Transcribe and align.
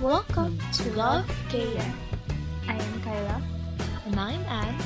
Welcome 0.00 0.56
to 0.80 0.84
Love 0.96 1.28
KM. 1.52 1.92
I 2.64 2.72
am 2.72 2.94
Kyla. 3.04 3.36
And 4.08 4.16
I'm 4.16 4.40
Anne, 4.48 4.80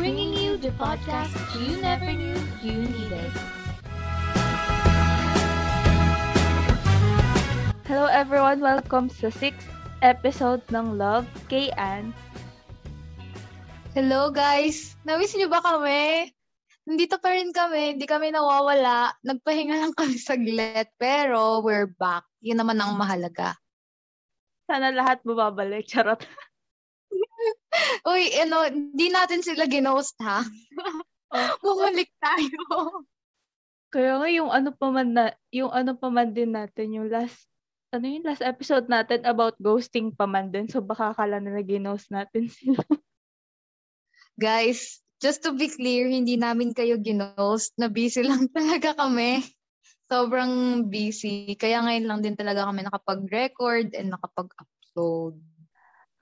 bringing 0.00 0.32
you 0.32 0.56
the 0.56 0.72
podcast 0.80 1.36
you 1.60 1.76
never 1.76 2.08
knew 2.08 2.40
you 2.64 2.88
needed. 2.88 3.28
Hello 7.84 8.08
everyone, 8.08 8.64
welcome 8.64 9.12
sa 9.12 9.28
6th 9.28 9.68
episode 10.00 10.64
ng 10.72 10.96
Love 10.96 11.28
kay 11.52 11.68
Anne. 11.76 12.16
Hello 13.92 14.32
guys! 14.32 14.96
Namiss 15.04 15.36
niyo 15.36 15.52
ba 15.52 15.60
kami? 15.60 16.32
Nandito 16.88 17.20
pa 17.20 17.36
rin 17.36 17.52
kami, 17.52 18.00
hindi 18.00 18.08
kami 18.08 18.32
nawawala. 18.32 19.20
Nagpahinga 19.20 19.84
lang 19.84 19.92
kami 19.92 20.16
saglit, 20.16 20.88
pero 20.96 21.60
we're 21.60 21.92
back. 22.00 22.24
Yun 22.40 22.56
naman 22.64 22.80
ang 22.80 22.96
mahalaga. 22.96 23.52
Sana 24.66 24.90
lahat 24.90 25.22
bumabalik. 25.22 25.86
Charot. 25.86 26.22
Uy, 28.10 28.30
ano, 28.42 28.66
hindi 28.66 29.06
natin 29.10 29.40
sila 29.42 29.70
ginost 29.70 30.18
ha. 30.22 30.42
Bumalik 31.64 32.10
tayo. 32.18 33.06
Kaya 33.94 34.18
nga 34.18 34.28
yung 34.30 34.50
ano 34.50 34.70
pa 34.74 34.86
man 34.90 35.08
na, 35.14 35.24
yung 35.54 35.70
ano 35.70 35.94
pa 35.94 36.10
man 36.10 36.34
din 36.34 36.54
natin, 36.54 36.92
yung 36.92 37.08
last, 37.08 37.46
ano 37.94 38.04
yung 38.10 38.26
last 38.26 38.42
episode 38.42 38.90
natin 38.90 39.22
about 39.22 39.54
ghosting 39.62 40.10
pa 40.10 40.26
man 40.26 40.50
din. 40.50 40.66
So 40.66 40.82
baka 40.82 41.14
kala 41.14 41.38
nila 41.38 41.62
ginost 41.62 42.10
natin 42.10 42.50
sila. 42.56 42.82
Guys, 44.36 45.00
just 45.22 45.46
to 45.46 45.54
be 45.56 45.70
clear, 45.70 46.10
hindi 46.10 46.36
namin 46.36 46.76
kayo 46.76 46.98
ginost. 47.00 47.72
Na 47.78 47.88
busy 47.88 48.26
lang 48.26 48.50
talaga 48.52 48.92
kami. 48.98 49.40
Sobrang 50.06 50.86
busy. 50.86 51.58
Kaya 51.58 51.82
ngayon 51.82 52.06
lang 52.06 52.20
din 52.22 52.38
talaga 52.38 52.70
kami 52.70 52.86
nakapag-record 52.86 53.90
and 53.98 54.14
nakapag-upload. 54.14 55.34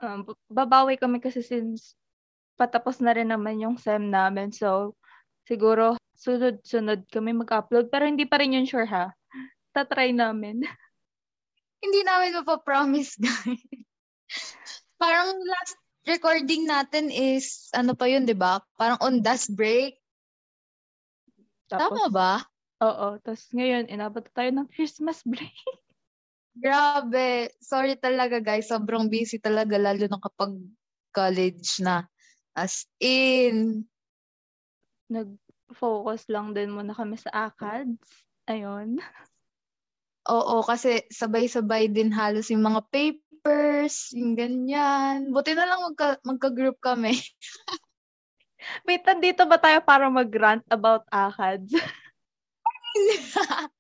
Um, 0.00 0.24
babawi 0.48 0.96
kami 0.96 1.20
kasi 1.20 1.44
since 1.44 1.92
patapos 2.56 3.04
na 3.04 3.12
rin 3.12 3.28
naman 3.28 3.60
yung 3.60 3.76
SEM 3.76 4.08
namin. 4.08 4.56
So, 4.56 4.96
siguro 5.44 6.00
sunod-sunod 6.16 7.04
kami 7.12 7.36
mag-upload. 7.36 7.92
Pero 7.92 8.08
hindi 8.08 8.24
pa 8.24 8.40
rin 8.40 8.56
yun 8.56 8.64
sure 8.64 8.88
ha. 8.88 9.12
Tatry 9.76 10.16
namin. 10.16 10.64
Hindi 11.84 12.00
namin 12.00 12.40
mapapromise, 12.40 13.20
guys. 13.20 13.60
Parang 14.96 15.36
last 15.36 15.76
recording 16.08 16.64
natin 16.64 17.12
is, 17.12 17.68
ano 17.76 17.92
pa 17.92 18.08
yun, 18.08 18.24
di 18.24 18.32
ba? 18.32 18.56
Parang 18.80 18.96
on 19.04 19.20
dust 19.20 19.52
break. 19.52 20.00
Tapos, 21.68 21.92
Tama 21.92 22.08
ba? 22.08 22.32
Oo. 22.84 23.06
Tapos 23.24 23.48
ngayon, 23.56 23.88
inabot 23.88 24.24
tayo 24.36 24.50
ng 24.52 24.68
Christmas 24.68 25.24
break. 25.24 25.56
Grabe. 26.64 27.50
Sorry 27.58 27.96
talaga, 27.96 28.38
guys. 28.38 28.68
Sobrang 28.68 29.08
busy 29.08 29.40
talaga, 29.40 29.80
lalo 29.80 30.04
na 30.06 30.20
kapag 30.20 30.52
college 31.10 31.80
na. 31.80 32.04
As 32.54 32.86
in, 33.02 33.88
Nag-focus 35.12 36.32
lang 36.32 36.56
din 36.56 36.72
muna 36.72 36.96
kami 36.96 37.20
sa 37.20 37.52
ACADS. 37.52 38.08
Ayun. 38.48 39.00
oo, 40.24 40.56
kasi 40.64 41.04
sabay-sabay 41.12 41.92
din 41.92 42.08
halos 42.08 42.48
yung 42.48 42.64
mga 42.64 42.80
papers, 42.88 44.12
yung 44.16 44.32
ganyan. 44.32 45.28
Buti 45.28 45.52
na 45.52 45.68
lang 45.68 45.80
magka, 45.84 46.16
magka-group 46.24 46.80
kami. 46.80 47.12
Wait, 48.88 49.04
nandito 49.04 49.44
ba 49.44 49.60
tayo 49.60 49.84
para 49.84 50.08
mag-rant 50.08 50.64
about 50.72 51.04
ACADS? 51.12 51.68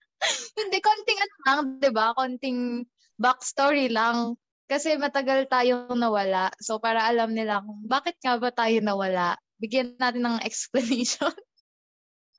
Hindi, 0.58 0.78
konting 0.80 1.20
ano 1.20 1.34
lang, 1.44 1.58
di 1.78 1.90
ba? 1.92 2.16
Konting 2.16 2.88
backstory 3.20 3.92
lang. 3.92 4.38
Kasi 4.64 4.96
matagal 4.96 5.46
tayong 5.52 5.92
nawala. 5.92 6.48
So, 6.58 6.80
para 6.80 7.04
alam 7.04 7.36
nila 7.36 7.60
kung 7.60 7.84
bakit 7.84 8.16
nga 8.24 8.40
ba 8.40 8.48
tayo 8.48 8.80
nawala, 8.80 9.36
bigyan 9.60 9.94
natin 10.00 10.24
ng 10.24 10.38
explanation. 10.48 11.34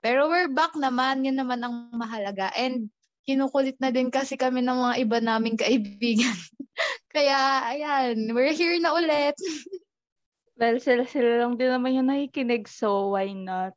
Pero 0.02 0.30
we're 0.30 0.50
back 0.50 0.74
naman. 0.78 1.26
Yun 1.26 1.38
naman 1.38 1.62
ang 1.62 1.90
mahalaga. 1.94 2.54
And 2.54 2.90
kinukulit 3.26 3.82
na 3.82 3.90
din 3.90 4.14
kasi 4.14 4.38
kami 4.38 4.62
ng 4.62 4.78
mga 4.78 4.96
iba 5.02 5.18
naming 5.18 5.58
kaibigan. 5.58 6.38
Kaya, 7.16 7.66
ayan, 7.74 8.30
we're 8.36 8.54
here 8.54 8.78
na 8.78 8.94
ulit. 8.94 9.34
well, 10.60 10.78
sila-sila 10.78 11.42
lang 11.42 11.58
din 11.58 11.74
naman 11.74 11.98
yung 11.98 12.10
nakikinig, 12.12 12.70
so 12.70 13.18
why 13.18 13.34
not? 13.34 13.74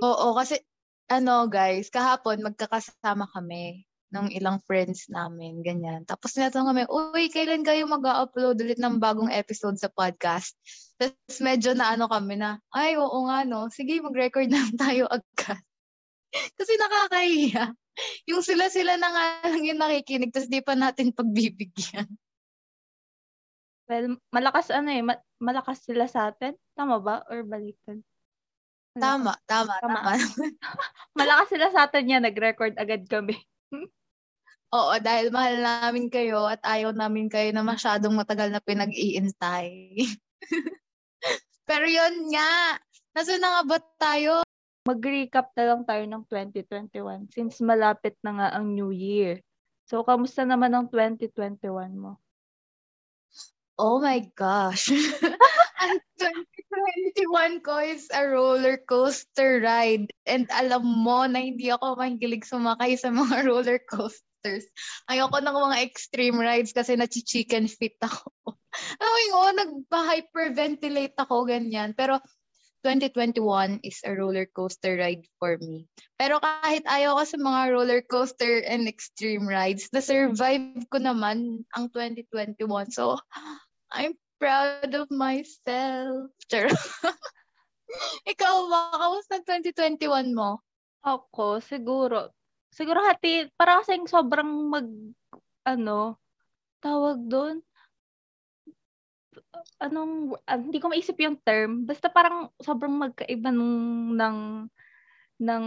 Oo, 0.00 0.32
kasi 0.38 0.62
ano 1.10 1.50
guys, 1.50 1.90
kahapon 1.90 2.46
magkakasama 2.46 3.26
kami 3.34 3.82
ng 4.14 4.30
ilang 4.34 4.62
friends 4.62 5.10
namin, 5.10 5.62
ganyan. 5.62 6.06
Tapos 6.06 6.34
tinatanong 6.34 6.70
kami, 6.70 6.82
uy, 6.86 7.30
kailan 7.30 7.66
kayo 7.66 7.86
mag-upload 7.86 8.58
ulit 8.62 8.78
ng 8.78 8.98
bagong 9.02 9.30
episode 9.30 9.78
sa 9.78 9.90
podcast? 9.90 10.54
Tapos 10.98 11.38
medyo 11.42 11.74
na 11.74 11.94
ano 11.94 12.06
kami 12.06 12.38
na, 12.38 12.58
ay, 12.74 12.98
oo 12.98 13.26
nga 13.26 13.42
no, 13.46 13.70
sige, 13.70 13.98
mag-record 14.02 14.50
na 14.50 14.66
tayo 14.78 15.06
agad. 15.10 15.62
Kasi 16.58 16.72
nakakahiya. 16.78 17.74
Yung 18.30 18.42
sila-sila 18.42 18.94
na 18.98 19.08
nga 19.10 19.24
lang 19.50 19.66
yung 19.66 19.82
nakikinig, 19.82 20.30
tapos 20.30 20.50
di 20.50 20.62
pa 20.62 20.74
natin 20.78 21.10
pagbibigyan. 21.10 22.06
Well, 23.90 24.22
malakas 24.30 24.70
ano 24.70 24.94
eh, 24.94 25.02
ma- 25.02 25.22
malakas 25.42 25.82
sila 25.82 26.06
sa 26.06 26.30
atin. 26.30 26.54
Tama 26.78 27.02
ba? 27.02 27.26
Or 27.26 27.42
baliktad? 27.42 27.98
Tama, 28.98 29.38
tama, 29.46 29.74
Tama. 29.78 30.00
tama. 30.02 30.12
Malakas 31.18 31.46
sila 31.54 31.70
sa 31.70 31.86
atin 31.86 32.10
yan, 32.10 32.22
nag-record 32.26 32.74
agad 32.74 33.06
kami. 33.06 33.38
Oo, 34.70 34.94
dahil 35.02 35.34
mahal 35.34 35.58
namin 35.58 36.06
kayo 36.06 36.46
at 36.46 36.62
ayaw 36.62 36.94
namin 36.94 37.26
kayo 37.26 37.50
na 37.50 37.66
masyadong 37.66 38.14
matagal 38.14 38.54
na 38.54 38.62
pinag-iintay. 38.62 39.98
Pero 41.70 41.86
yun 41.86 42.30
nga, 42.30 42.78
nasa 43.14 43.34
na 43.38 43.58
nga 43.58 43.62
ba 43.66 43.78
tayo? 43.98 44.46
Mag-recap 44.86 45.50
na 45.58 45.64
lang 45.74 45.82
tayo 45.82 46.02
ng 46.06 46.22
2021 46.26 47.34
since 47.34 47.58
malapit 47.62 48.14
na 48.22 48.30
nga 48.38 48.48
ang 48.54 48.70
New 48.74 48.94
Year. 48.94 49.42
So, 49.90 50.06
kamusta 50.06 50.46
naman 50.46 50.70
ang 50.70 50.86
2021 50.86 51.66
mo? 51.94 52.22
Oh 53.74 53.98
my 53.98 54.22
gosh. 54.38 54.86
ang 55.82 55.98
2021 56.70 57.66
ko 57.66 57.82
is 57.82 58.06
a 58.14 58.22
roller 58.22 58.78
coaster 58.78 59.58
ride. 59.58 60.06
And 60.22 60.46
alam 60.54 60.86
mo 60.86 61.26
na 61.26 61.42
hindi 61.42 61.66
ako 61.68 61.98
mahilig 61.98 62.46
sumakay 62.46 62.94
sa 62.94 63.10
mga 63.10 63.42
roller 63.50 63.82
coasters. 63.82 64.70
Ayoko 65.10 65.42
ng 65.42 65.56
mga 65.56 65.78
extreme 65.82 66.38
rides 66.38 66.70
kasi 66.70 66.94
nachi-chicken 66.94 67.66
fit 67.66 67.98
ako. 67.98 68.30
Alam 69.02 69.10
mo 69.10 69.20
yun, 69.26 69.52
nagpa-hyperventilate 69.58 71.18
ako, 71.18 71.42
ganyan. 71.42 71.90
Pero 71.98 72.22
2021 72.86 73.82
is 73.84 74.00
a 74.06 74.14
roller 74.14 74.46
coaster 74.46 74.96
ride 74.96 75.26
for 75.36 75.58
me. 75.60 75.84
Pero 76.16 76.40
kahit 76.40 76.86
ayaw 76.88 77.18
ko 77.20 77.24
sa 77.28 77.38
mga 77.42 77.60
roller 77.74 78.02
coaster 78.06 78.64
and 78.64 78.88
extreme 78.88 79.44
rides, 79.44 79.90
na-survive 79.92 80.86
ko 80.88 80.96
naman 80.96 81.66
ang 81.76 81.92
2021. 81.92 82.94
So, 82.94 83.20
I'm 83.92 84.14
proud 84.40 84.90
of 84.96 85.06
myself. 85.12 86.32
Ikaw 88.32 88.54
ba? 88.72 88.80
Kamusta 88.96 89.44
2021 89.44 90.32
mo? 90.32 90.64
Ako, 91.04 91.60
siguro, 91.60 92.32
siguro 92.72 93.04
hati, 93.04 93.52
para 93.60 93.84
kasing 93.84 94.08
sobrang 94.08 94.48
mag, 94.72 94.88
ano, 95.68 96.16
tawag 96.80 97.20
doon, 97.28 97.60
anong, 99.80 100.36
ah, 100.48 100.60
hindi 100.60 100.80
ko 100.80 100.88
maisip 100.88 101.16
yung 101.20 101.40
term, 101.40 101.84
basta 101.84 102.08
parang 102.08 102.48
sobrang 102.60 102.92
magkaiba 102.96 103.52
nung, 103.52 104.16
ng, 104.16 104.38
ng, 105.40 105.64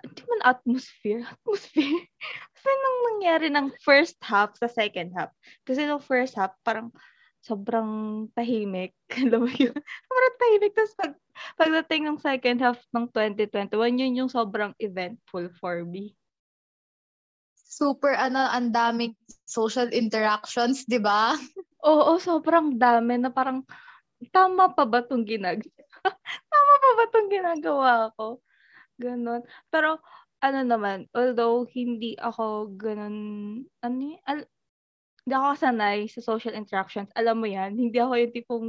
hindi 0.00 0.22
man 0.24 0.42
atmosphere, 0.56 1.22
atmosphere, 1.28 2.02
basta 2.54 2.70
nung 2.70 3.00
nangyari 3.14 3.48
ng 3.52 3.66
first 3.84 4.16
half 4.22 4.54
sa 4.56 4.70
second 4.70 5.12
half. 5.12 5.30
Kasi 5.66 5.84
nung 5.84 6.02
first 6.02 6.38
half, 6.38 6.54
parang, 6.62 6.94
sobrang 7.40 7.90
tahimik. 8.36 8.92
Alam 9.20 9.48
mo 9.48 9.52
yun? 9.52 9.74
Sobrang 9.76 10.34
tahimik. 10.36 10.72
Tapos 10.76 10.94
pag, 10.96 11.12
pagdating 11.56 12.02
ng 12.06 12.18
second 12.20 12.58
half 12.60 12.78
ng 12.92 13.06
2021, 13.12 14.00
yun 14.00 14.18
yung 14.24 14.30
sobrang 14.30 14.76
eventful 14.80 15.48
for 15.56 15.82
me. 15.84 16.12
Super, 17.56 18.12
ano, 18.18 18.44
ang 18.50 18.74
daming 18.74 19.14
social 19.46 19.88
interactions, 19.94 20.84
di 20.84 21.00
ba? 21.00 21.32
Oo, 21.88 22.20
sobrang 22.20 22.76
dami 22.76 23.16
na 23.16 23.32
parang, 23.32 23.64
tama 24.34 24.74
pa 24.74 24.84
ba 24.84 25.00
itong 25.00 25.24
ginagawa? 25.24 25.70
tama 26.52 26.74
pa 26.76 26.90
ba 26.98 27.02
itong 27.08 27.30
ginagawa 27.30 27.92
ko? 28.20 28.42
Ganon. 29.00 29.40
Pero, 29.72 29.96
ano 30.44 30.60
naman, 30.64 31.08
although 31.16 31.64
hindi 31.72 32.16
ako 32.20 32.74
ganon, 32.76 33.16
ano 33.80 33.96
yun? 33.96 34.20
Al- 34.28 34.50
hindi 35.30 35.38
ako 35.46 35.62
sanay 35.62 36.10
sa 36.10 36.18
social 36.26 36.58
interactions. 36.58 37.06
Alam 37.14 37.38
mo 37.38 37.46
yan, 37.46 37.78
hindi 37.78 38.02
ako 38.02 38.18
yung 38.18 38.34
tipong 38.34 38.66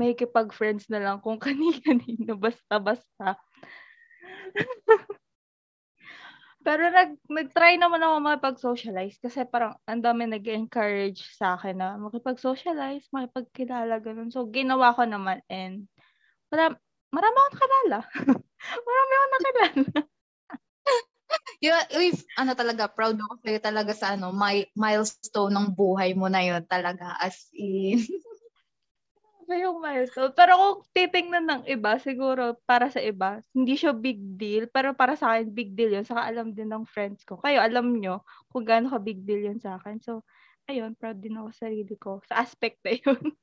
makikipag-friends 0.00 0.88
na 0.88 0.96
lang 0.96 1.20
kung 1.20 1.36
kani-kanino, 1.44 2.40
basta-basta. 2.40 3.36
Pero 6.64 6.88
nag, 6.88 7.20
nag-try 7.28 7.76
naman 7.76 8.00
ako 8.00 8.14
makipag-socialize 8.24 9.20
kasi 9.20 9.44
parang 9.44 9.76
ang 9.84 10.00
dami 10.00 10.24
nag-encourage 10.24 11.20
sa 11.36 11.60
akin 11.60 11.76
na 11.76 12.00
makipag-socialize, 12.00 13.04
makipagkilala, 13.12 14.00
ganun. 14.00 14.32
So, 14.32 14.48
ginawa 14.48 14.96
ko 14.96 15.04
naman 15.04 15.44
and 15.52 15.84
wala, 16.48 16.80
marami 17.12 17.36
akong 17.36 17.52
nakilala. 17.52 17.98
marami 18.88 19.12
akong 19.12 19.32
nakilala. 19.36 20.00
Yeah, 21.58 21.82
if, 21.90 22.22
ano 22.38 22.54
talaga, 22.54 22.86
proud 22.86 23.18
ako 23.18 23.42
sa'yo 23.42 23.58
talaga 23.58 23.90
sa 23.90 24.14
ano, 24.14 24.30
my, 24.30 24.70
milestone 24.78 25.50
ng 25.50 25.74
buhay 25.74 26.14
mo 26.14 26.30
na 26.30 26.46
yun 26.46 26.62
talaga. 26.70 27.18
As 27.18 27.50
in. 27.50 27.98
Iba 29.50 29.66
yung 29.66 29.82
milestone. 29.82 30.30
Pero 30.30 30.54
kung 30.54 30.74
titingnan 30.94 31.46
ng 31.50 31.62
iba, 31.66 31.98
siguro 31.98 32.54
para 32.62 32.86
sa 32.86 33.02
iba, 33.02 33.42
hindi 33.50 33.74
siya 33.74 33.90
big 33.90 34.38
deal. 34.38 34.70
Pero 34.70 34.94
para 34.94 35.18
sa 35.18 35.34
akin, 35.34 35.50
big 35.50 35.74
deal 35.74 35.90
yun. 35.90 36.06
Saka 36.06 36.22
alam 36.22 36.54
din 36.54 36.70
ng 36.70 36.86
friends 36.86 37.26
ko. 37.26 37.34
Kayo, 37.42 37.58
alam 37.58 37.98
nyo 37.98 38.22
kung 38.46 38.62
gaano 38.62 38.86
ka 38.94 39.02
big 39.02 39.26
deal 39.26 39.50
yun 39.50 39.58
sa 39.58 39.74
akin. 39.82 39.98
So, 39.98 40.22
ayun, 40.70 40.94
proud 40.94 41.18
din 41.18 41.34
ako 41.34 41.50
sa 41.50 41.66
sarili 41.66 41.98
ko. 41.98 42.22
Sa 42.30 42.38
aspect 42.38 42.78
na 42.86 42.94
yun. 42.94 43.34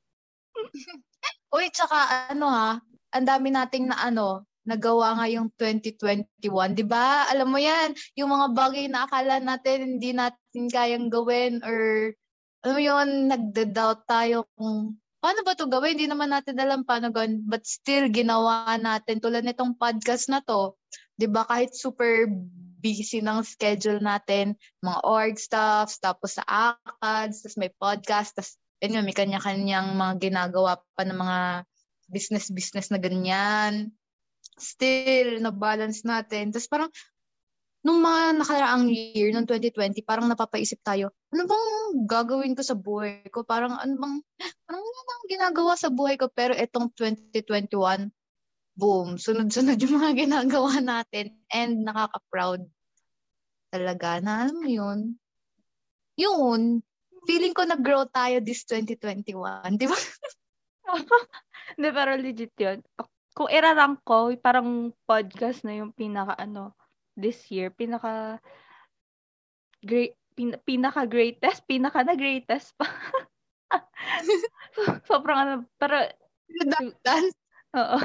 Uy, 1.52 1.68
tsaka 1.68 2.32
ano 2.32 2.48
ha, 2.48 2.80
ang 3.12 3.26
dami 3.28 3.52
nating 3.52 3.92
na 3.92 4.00
ano, 4.00 4.47
nagawa 4.68 5.16
ngayong 5.16 5.48
2021, 5.56 6.76
'di 6.76 6.84
ba? 6.84 7.24
Alam 7.32 7.48
mo 7.48 7.58
'yan, 7.58 7.96
yung 8.20 8.28
mga 8.28 8.46
bagay 8.52 8.84
na 8.92 9.08
akala 9.08 9.40
natin 9.40 9.96
hindi 9.96 10.12
natin 10.12 10.68
kayang 10.68 11.08
gawin 11.08 11.64
or 11.64 12.12
alam 12.60 12.74
mo 12.76 12.82
'yun, 12.84 13.08
nagda-doubt 13.32 14.04
tayo 14.04 14.44
kung 14.52 15.00
paano 15.24 15.40
ba 15.42 15.56
'to 15.56 15.72
gawin? 15.72 15.96
Hindi 15.96 16.12
naman 16.12 16.28
natin 16.28 16.60
alam 16.60 16.84
paano 16.84 17.08
gawin, 17.08 17.40
but 17.48 17.64
still 17.64 18.12
ginawa 18.12 18.76
natin 18.76 19.24
tulad 19.24 19.48
nitong 19.48 19.80
podcast 19.80 20.28
na 20.28 20.44
'to. 20.44 20.76
'Di 21.16 21.26
ba? 21.32 21.48
Kahit 21.48 21.72
super 21.72 22.28
busy 22.78 23.24
ng 23.24 23.42
schedule 23.42 23.98
natin, 23.98 24.54
mga 24.84 25.00
org 25.02 25.34
stuffs, 25.40 25.98
tapos 25.98 26.38
sa 26.38 26.44
ACADS, 26.46 27.42
tapos 27.42 27.56
may 27.58 27.72
podcast, 27.74 28.36
tapos 28.38 28.54
yun, 28.78 29.02
may 29.02 29.16
kanya-kanyang 29.16 29.98
mga 29.98 30.30
ginagawa 30.30 30.78
pa 30.94 31.02
ng 31.02 31.18
mga 31.18 31.66
business-business 32.08 32.94
na 32.94 33.02
ganyan 33.02 33.90
still, 34.60 35.40
na-balance 35.42 36.02
natin. 36.04 36.50
Tapos 36.50 36.68
parang, 36.70 36.90
nung 37.82 38.02
mga 38.02 38.42
nakaraang 38.42 38.90
year, 38.90 39.30
nung 39.30 39.46
2020, 39.46 40.02
parang 40.02 40.26
napapaisip 40.26 40.82
tayo, 40.82 41.14
ano 41.30 41.46
bang 41.46 41.66
gagawin 42.04 42.54
ko 42.58 42.62
sa 42.62 42.76
buhay 42.76 43.24
ko? 43.30 43.46
Parang, 43.46 43.78
ano 43.78 43.94
bang, 43.96 44.14
parang 44.66 44.82
wala 44.82 45.00
nang 45.06 45.24
ginagawa 45.30 45.72
sa 45.78 45.88
buhay 45.88 46.18
ko. 46.18 46.28
Pero 46.30 46.52
itong 46.52 46.90
2021, 46.94 48.10
boom, 48.78 49.16
sunod-sunod 49.16 49.78
yung 49.82 49.94
mga 50.02 50.12
ginagawa 50.26 50.82
natin. 50.82 51.38
And 51.50 51.86
nakaka-proud 51.86 52.66
talaga 53.72 54.18
na, 54.20 54.48
alam 54.48 54.56
mo 54.58 54.68
yun, 54.68 54.98
yun, 56.18 56.82
feeling 57.28 57.52
ko 57.52 57.62
nag-grow 57.62 58.08
tayo 58.10 58.40
this 58.40 58.64
2021. 58.64 59.76
Di 59.76 59.86
ba? 59.86 59.98
Hindi, 61.76 61.88
pero 61.92 62.16
legit 62.16 62.56
yun 62.56 62.80
kung 63.38 63.46
irarank 63.46 64.02
ko, 64.02 64.34
parang 64.42 64.90
podcast 65.06 65.62
na 65.62 65.78
yung 65.78 65.94
pinaka 65.94 66.34
ano 66.34 66.74
this 67.14 67.46
year, 67.54 67.70
pinaka 67.70 68.42
great 69.78 70.18
pin, 70.34 70.58
pinaka 70.66 71.06
greatest, 71.06 71.62
pinaka 71.70 72.02
na 72.02 72.18
greatest 72.18 72.74
pa. 72.74 72.90
Sobrang 75.10 75.38
ano, 75.38 75.54
pero 75.78 76.02
dance. 77.06 77.38
Oo. 77.78 77.98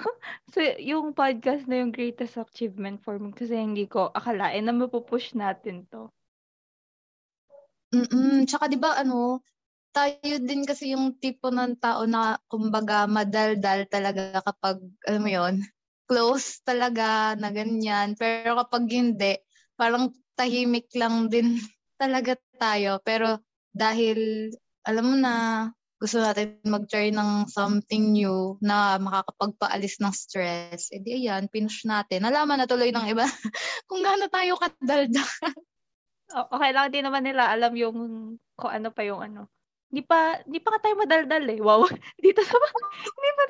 So, 0.54 0.60
yung 0.78 1.18
podcast 1.18 1.66
na 1.66 1.82
yung 1.82 1.90
greatest 1.90 2.38
achievement 2.38 3.02
for 3.02 3.18
me 3.18 3.34
kasi 3.34 3.58
hindi 3.58 3.90
ko 3.90 4.14
akalain 4.14 4.70
na 4.70 4.76
mapupush 4.76 5.34
natin 5.34 5.90
to. 5.90 6.14
Mm-mm. 7.94 8.46
Tsaka 8.46 8.70
di 8.70 8.78
ba 8.78 8.98
ano, 9.02 9.42
tayo 9.94 10.36
din 10.42 10.66
kasi 10.66 10.92
yung 10.98 11.16
tipo 11.22 11.54
ng 11.54 11.78
tao 11.78 12.04
na 12.10 12.42
kumbaga 12.50 13.06
madaldal 13.06 13.86
talaga 13.88 14.42
kapag, 14.42 14.82
alam 15.06 15.22
mo 15.22 15.30
yon 15.30 15.56
close 16.10 16.60
talaga 16.68 17.38
na 17.40 17.54
ganyan. 17.54 18.18
Pero 18.20 18.60
kapag 18.60 18.90
hindi, 18.92 19.40
parang 19.80 20.12
tahimik 20.36 20.92
lang 20.98 21.32
din 21.32 21.58
talaga 22.02 22.36
tayo. 22.60 23.00
Pero 23.06 23.40
dahil, 23.72 24.50
alam 24.84 25.06
mo 25.06 25.16
na, 25.16 25.34
gusto 26.04 26.20
natin 26.20 26.60
mag-try 26.68 27.16
ng 27.16 27.48
something 27.48 28.12
new 28.12 28.60
na 28.60 29.00
makakapagpaalis 29.00 30.04
ng 30.04 30.12
stress, 30.12 30.92
edi 30.92 31.16
eh 31.16 31.32
ayan, 31.32 31.48
pinush 31.48 31.88
natin. 31.88 32.28
Nalaman 32.28 32.60
na 32.60 32.68
tuloy 32.68 32.92
ng 32.92 33.08
iba 33.08 33.24
kung 33.88 34.04
gaano 34.04 34.28
tayo 34.28 34.60
kadaldal. 34.60 35.24
okay 36.52 36.72
lang 36.76 36.92
din 36.92 37.08
naman 37.08 37.24
nila 37.24 37.48
alam 37.54 37.72
yung 37.78 37.98
kung 38.58 38.72
ano 38.74 38.90
pa 38.92 39.06
yung 39.06 39.22
ano 39.22 39.48
hindi 39.94 40.02
pa, 40.10 40.42
hindi 40.42 40.58
pa 40.58 40.74
nga 40.74 40.82
tayo 40.82 40.96
madaldal 40.98 41.46
eh. 41.54 41.62
Wow. 41.62 41.86
Dito 42.26 42.42
sa 42.42 42.58
hindi 42.58 43.32
pa. 43.38 43.44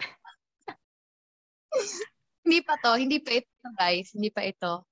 hindi 2.44 2.60
pa 2.60 2.74
to. 2.84 2.92
Hindi 3.00 3.18
pa 3.24 3.32
ito, 3.40 3.68
guys. 3.80 4.12
Hindi 4.12 4.28
pa 4.28 4.44
ito. 4.44 4.84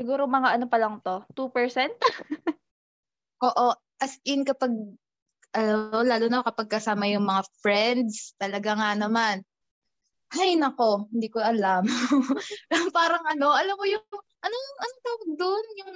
Siguro 0.00 0.24
mga 0.24 0.56
ano 0.56 0.64
pa 0.64 0.80
lang 0.80 1.04
to? 1.04 1.28
2%? 1.36 1.52
Oo. 3.52 3.68
As 4.00 4.16
in, 4.24 4.48
kapag, 4.48 4.72
ano, 5.52 6.00
lalo 6.00 6.24
na 6.32 6.40
kapag 6.40 6.72
kasama 6.72 7.04
yung 7.04 7.28
mga 7.28 7.44
friends, 7.60 8.32
talaga 8.40 8.80
nga 8.80 8.96
naman, 8.96 9.44
ay 10.40 10.56
nako, 10.56 11.04
hindi 11.12 11.28
ko 11.28 11.44
alam. 11.44 11.84
Parang 12.96 13.28
ano, 13.28 13.52
alam 13.52 13.76
mo 13.76 13.84
yung, 13.84 14.04
anong, 14.40 14.68
anong 14.80 15.02
tawag 15.04 15.30
doon? 15.36 15.64
Yung, 15.84 15.94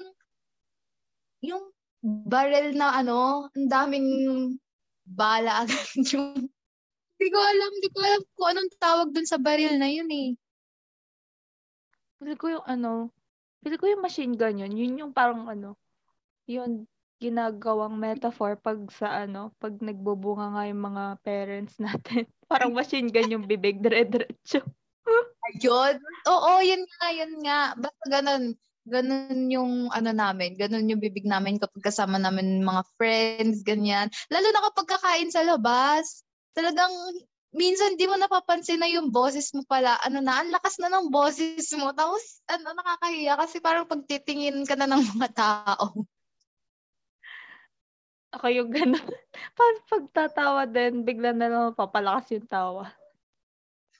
yung 1.48 1.64
barrel 2.02 2.72
na 2.76 2.96
ano, 2.96 3.48
ang 3.52 3.68
daming 3.68 4.08
bala 5.04 5.64
agad 5.64 5.86
yung 6.16 6.48
hindi 7.20 7.26
ko 7.28 7.36
alam, 7.36 7.70
hindi 7.76 7.88
ko 7.92 7.98
alam 8.00 8.22
kung 8.32 8.48
anong 8.48 8.70
tawag 8.80 9.08
dun 9.12 9.28
sa 9.28 9.36
baril 9.36 9.76
na 9.76 9.92
yun 9.92 10.08
eh. 10.08 10.28
Pili 12.16 12.32
ko 12.40 12.48
yung 12.48 12.64
ano, 12.64 13.12
pili 13.60 13.76
ko 13.76 13.84
yung 13.92 14.00
machine 14.00 14.32
gun 14.32 14.56
yun. 14.56 14.72
Yun 14.72 15.00
yung 15.04 15.12
parang 15.12 15.44
ano, 15.44 15.76
yun 16.48 16.88
ginagawang 17.20 18.00
metaphor 18.00 18.56
pag 18.56 18.80
sa 18.88 19.28
ano, 19.28 19.52
pag 19.60 19.76
nagbubunga 19.84 20.56
nga 20.56 20.64
yung 20.64 20.80
mga 20.80 21.04
parents 21.20 21.76
natin. 21.84 22.24
parang 22.48 22.72
machine 22.72 23.12
gun 23.12 23.36
yung 23.36 23.44
bibig, 23.44 23.84
dire-diretso. 23.84 24.64
Ayun. 25.52 26.00
Oo, 26.24 26.64
yun 26.64 26.80
nga, 26.88 27.06
yun 27.12 27.32
nga. 27.44 27.60
Basta 27.76 28.04
ganun 28.08 28.56
ganun 28.88 29.48
yung 29.52 29.72
ano 29.92 30.10
namin, 30.12 30.56
ganun 30.56 30.88
yung 30.88 31.02
bibig 31.02 31.24
namin 31.28 31.60
kapag 31.60 31.92
kasama 31.92 32.16
namin 32.16 32.64
mga 32.64 32.82
friends, 32.96 33.60
ganyan. 33.64 34.08
Lalo 34.32 34.48
na 34.50 34.60
kapag 34.70 34.86
kakain 34.96 35.30
sa 35.32 35.44
labas, 35.44 36.24
talagang 36.56 36.92
minsan 37.50 37.98
di 37.98 38.06
mo 38.06 38.14
napapansin 38.14 38.78
na 38.78 38.88
yung 38.90 39.10
boses 39.10 39.50
mo 39.52 39.66
pala, 39.66 39.98
ano 40.06 40.22
na, 40.22 40.42
ang 40.42 40.54
lakas 40.54 40.78
na 40.78 40.88
ng 40.90 41.10
boses 41.10 41.66
mo. 41.74 41.90
Tapos, 41.90 42.42
ano, 42.46 42.70
nakakahiya 42.74 43.34
kasi 43.38 43.58
parang 43.58 43.90
pagtitingin 43.90 44.62
ka 44.66 44.78
na 44.78 44.86
ng 44.86 45.02
mga 45.18 45.28
tao. 45.34 46.06
Ako 48.30 48.46
yung 48.46 48.70
gano'n. 48.70 49.10
Pag 49.58 49.74
pagtatawa 49.90 50.62
din, 50.70 51.02
bigla 51.02 51.34
na 51.34 51.50
lang 51.50 51.74
papalakas 51.74 52.30
yung 52.30 52.46
tawa. 52.46 52.86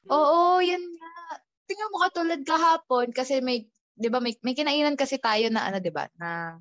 Oo, 0.07 0.63
yan 0.63 0.81
nga. 0.97 1.13
Tingnan 1.67 1.91
mo 1.91 1.99
katulad 2.07 2.41
kahapon 2.47 3.11
kasi 3.11 3.43
may 3.43 3.67
'di 4.01 4.09
ba 4.09 4.19
may 4.25 4.33
may 4.41 4.57
kinainan 4.57 4.97
kasi 4.97 5.21
tayo 5.21 5.53
na 5.53 5.69
ano 5.69 5.77
'di 5.77 5.93
ba 5.93 6.09
na 6.17 6.57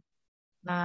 na 0.67 0.75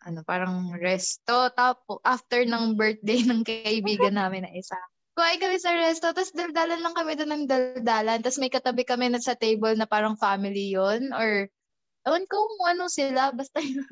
ano 0.00 0.22
parang 0.22 0.70
resto 0.78 1.50
tapos 1.52 1.98
after 2.06 2.46
ng 2.46 2.78
birthday 2.78 3.26
ng 3.26 3.42
kaibigan 3.42 4.14
namin 4.20 4.46
na 4.46 4.52
isa. 4.54 4.78
Kumain 5.18 5.42
kami 5.42 5.58
sa 5.60 5.74
resto, 5.76 6.14
tapos 6.14 6.32
daldalan 6.32 6.80
lang 6.80 6.94
kami 6.96 7.12
doon 7.18 7.30
ng 7.34 7.44
daldalan. 7.50 8.24
Tapos 8.24 8.40
may 8.40 8.48
katabi 8.48 8.88
kami 8.88 9.10
na 9.10 9.20
sa 9.20 9.36
table 9.36 9.76
na 9.76 9.84
parang 9.84 10.16
family 10.16 10.72
yon 10.72 11.12
or 11.12 11.50
ewan 12.08 12.24
ko 12.24 12.38
kung 12.56 12.64
ano 12.72 12.88
sila, 12.88 13.28
basta 13.36 13.60
yun. 13.60 13.84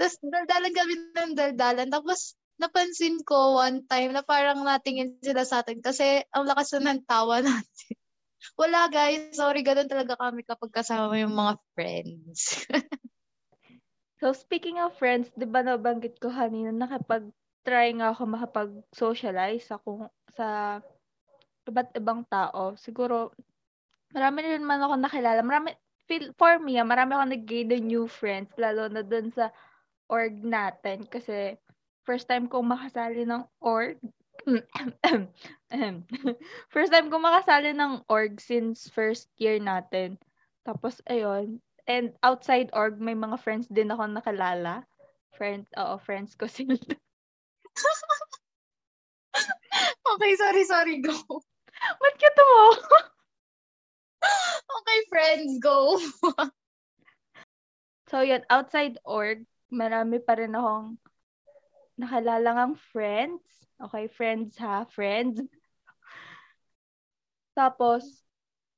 tapos 0.00 0.16
daldalan 0.24 0.72
kami 0.72 0.94
ng 1.12 1.32
daldalan. 1.36 1.88
Tapos 1.92 2.40
napansin 2.56 3.20
ko 3.20 3.60
one 3.60 3.84
time 3.84 4.16
na 4.16 4.24
parang 4.24 4.64
natingin 4.64 5.20
sila 5.20 5.44
sa 5.44 5.60
atin 5.60 5.84
kasi 5.84 6.24
ang 6.32 6.48
lakas 6.48 6.72
na 6.78 6.96
ng 6.96 7.04
tawa 7.04 7.42
natin. 7.44 7.94
Wala 8.56 8.88
guys, 8.88 9.36
sorry, 9.36 9.60
ganun 9.60 9.88
talaga 9.88 10.16
kami 10.16 10.44
kapag 10.44 10.72
kasama 10.72 11.16
yung 11.20 11.36
mga 11.36 11.54
friends. 11.76 12.64
so 14.20 14.32
speaking 14.32 14.80
of 14.80 14.96
friends, 14.96 15.28
di 15.36 15.44
ba 15.44 15.60
nabanggit 15.60 16.16
ko 16.20 16.32
kanina 16.32 16.72
nakapag-try 16.72 17.92
nga 17.96 18.12
ako 18.12 18.22
makapag-socialize 18.28 19.68
ako 19.72 20.08
sa 20.36 20.80
iba't 21.68 21.94
ibang 21.94 22.24
tao. 22.26 22.74
Siguro, 22.74 23.30
marami 24.10 24.42
rin 24.42 24.64
man 24.64 24.82
ako 24.82 24.94
nakilala. 24.98 25.40
Marami, 25.44 25.70
feel, 26.10 26.34
for 26.34 26.58
me, 26.58 26.80
ah, 26.80 26.86
marami 26.86 27.14
ako 27.14 27.24
nag-gain 27.30 27.70
new 27.84 28.10
friends, 28.10 28.50
lalo 28.58 28.90
na 28.90 29.06
dun 29.06 29.30
sa 29.30 29.54
org 30.10 30.34
natin. 30.42 31.06
Kasi, 31.06 31.54
first 32.02 32.26
time 32.26 32.50
kong 32.50 32.66
makasali 32.66 33.22
ng 33.22 33.46
org, 33.62 34.00
first 36.72 36.90
time 36.92 37.10
ko 37.12 37.16
makasali 37.20 37.76
ng 37.76 38.02
org 38.08 38.40
since 38.40 38.88
first 38.88 39.28
year 39.36 39.60
natin. 39.60 40.16
Tapos, 40.64 41.00
ayun. 41.08 41.60
And 41.88 42.14
outside 42.22 42.70
org, 42.72 43.00
may 43.00 43.14
mga 43.14 43.40
friends 43.40 43.66
din 43.68 43.90
ako 43.90 44.06
nakalala. 44.06 44.86
Friend, 45.34 45.66
oo, 45.76 45.94
friends 46.00 46.34
ko 46.38 46.46
sila. 46.50 46.76
Okay, 50.10 50.36
sorry, 50.36 50.64
sorry, 50.66 50.96
go. 51.00 51.14
Ba't 52.00 52.14
ka 52.20 52.28
tumawa? 52.36 52.76
Okay, 54.70 55.00
friends, 55.08 55.58
go. 55.62 55.96
So, 58.10 58.20
yun, 58.26 58.42
outside 58.50 58.98
org, 59.06 59.46
marami 59.70 60.18
pa 60.18 60.34
rin 60.34 60.50
akong 60.50 60.98
nakalala 61.94 62.50
ngang 62.58 62.76
friends. 62.90 63.44
Okay, 63.80 64.12
friends 64.12 64.60
ha, 64.60 64.84
friends. 64.92 65.40
Tapos, 67.58 68.04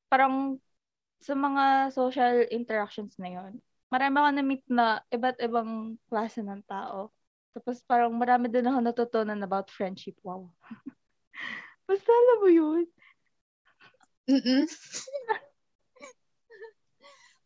parang 0.07 0.63
sa 1.23 1.39
mga 1.39 1.95
social 1.95 2.47
interactions 2.51 3.15
na 3.19 3.31
yon 3.31 3.63
marami 3.93 4.17
ako 4.17 4.29
na-meet 4.33 4.65
na 4.73 5.05
iba't 5.13 5.37
ibang 5.45 6.01
klase 6.09 6.41
ng 6.41 6.65
tao. 6.65 7.13
Tapos 7.53 7.85
parang 7.85 8.17
marami 8.17 8.49
din 8.49 8.65
ako 8.65 8.81
natutunan 8.81 9.37
about 9.45 9.69
friendship. 9.69 10.17
Wow. 10.25 10.49
Basta 11.87 12.09
alam 12.09 12.39
mo 12.41 12.49
yun. 12.49 12.85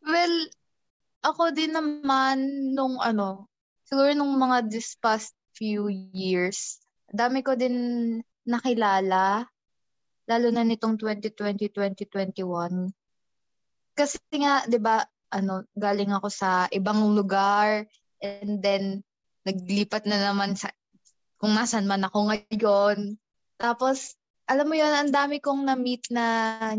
Well, 0.07 0.47
ako 1.19 1.51
din 1.51 1.75
naman 1.75 2.71
nung 2.71 2.95
ano, 3.03 3.51
siguro 3.83 4.15
nung 4.15 4.39
mga 4.39 4.71
this 4.71 4.95
past 4.95 5.35
few 5.51 5.91
years, 6.15 6.79
dami 7.11 7.43
ko 7.43 7.55
din 7.55 7.75
nakilala, 8.47 9.43
lalo 10.27 10.47
na 10.51 10.63
nitong 10.63 10.99
2020-2021. 10.99 12.91
Kasi 13.97 14.19
nga, 14.37 14.63
di 14.67 14.77
ba, 14.77 15.01
ano, 15.33 15.67
galing 15.73 16.11
ako 16.13 16.27
sa 16.31 16.67
ibang 16.71 17.15
lugar, 17.15 17.87
and 18.21 18.59
then, 18.61 19.03
naglipat 19.47 20.03
na 20.03 20.19
naman 20.19 20.59
sa, 20.59 20.71
kung 21.39 21.55
nasan 21.55 21.87
man 21.87 22.03
ako 22.03 22.31
ngayon. 22.33 23.15
Tapos, 23.55 24.19
alam 24.47 24.67
mo 24.67 24.75
yun, 24.75 24.91
ang 24.91 25.11
dami 25.11 25.39
kong 25.43 25.67
na-meet 25.67 26.11
na 26.11 26.25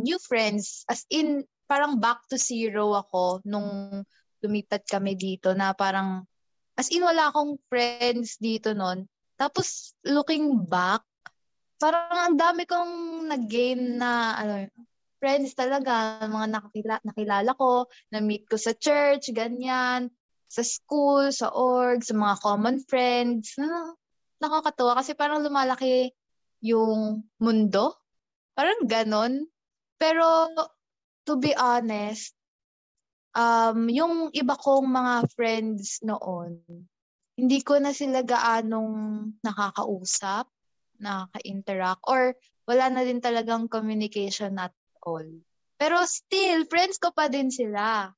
new 0.00 0.16
friends. 0.20 0.84
As 0.88 1.04
in, 1.12 1.44
parang 1.68 2.00
back 2.00 2.24
to 2.32 2.40
zero 2.40 2.96
ako 2.96 3.44
nung 3.44 4.02
lumipat 4.40 4.88
kami 4.88 5.18
dito 5.18 5.52
na 5.52 5.76
parang, 5.76 6.24
as 6.78 6.88
in 6.88 7.04
wala 7.04 7.28
akong 7.28 7.60
friends 7.68 8.40
dito 8.40 8.72
nun. 8.72 9.04
Tapos, 9.38 9.94
looking 10.02 10.66
back, 10.66 11.06
parang 11.78 12.34
ang 12.34 12.36
dami 12.36 12.66
kong 12.66 13.24
nag-gain 13.30 13.96
na, 13.96 14.34
ano, 14.34 14.54
friends 15.22 15.54
talaga, 15.54 16.26
mga 16.26 16.46
nakakila, 16.50 16.94
nakilala 17.06 17.50
ko, 17.54 17.86
na-meet 18.10 18.50
ko 18.50 18.58
sa 18.58 18.74
church, 18.74 19.30
ganyan, 19.30 20.10
sa 20.50 20.62
school, 20.66 21.30
sa 21.30 21.54
org, 21.54 22.02
sa 22.02 22.18
mga 22.18 22.34
common 22.42 22.82
friends. 22.82 23.54
Na, 23.62 23.94
nakakatuwa 24.42 24.98
kasi 24.98 25.14
parang 25.14 25.42
lumalaki 25.46 26.10
yung 26.62 27.22
mundo. 27.38 27.94
Parang 28.58 28.82
ganon. 28.90 29.46
Pero, 30.02 30.50
to 31.22 31.38
be 31.38 31.54
honest, 31.54 32.34
um, 33.38 33.86
yung 33.86 34.34
iba 34.34 34.58
kong 34.58 34.86
mga 34.90 35.14
friends 35.34 36.02
noon, 36.02 36.58
hindi 37.38 37.62
ko 37.62 37.78
na 37.78 37.94
sila 37.94 38.26
gaanong 38.26 38.90
nakakausap, 39.46 40.50
nakaka-interact, 40.98 42.02
or 42.10 42.34
wala 42.66 42.90
na 42.90 43.06
din 43.06 43.22
talagang 43.22 43.70
communication 43.70 44.58
at 44.58 44.74
all. 45.06 45.24
Pero 45.78 46.02
still, 46.02 46.66
friends 46.66 46.98
ko 46.98 47.14
pa 47.14 47.30
din 47.30 47.54
sila. 47.54 48.10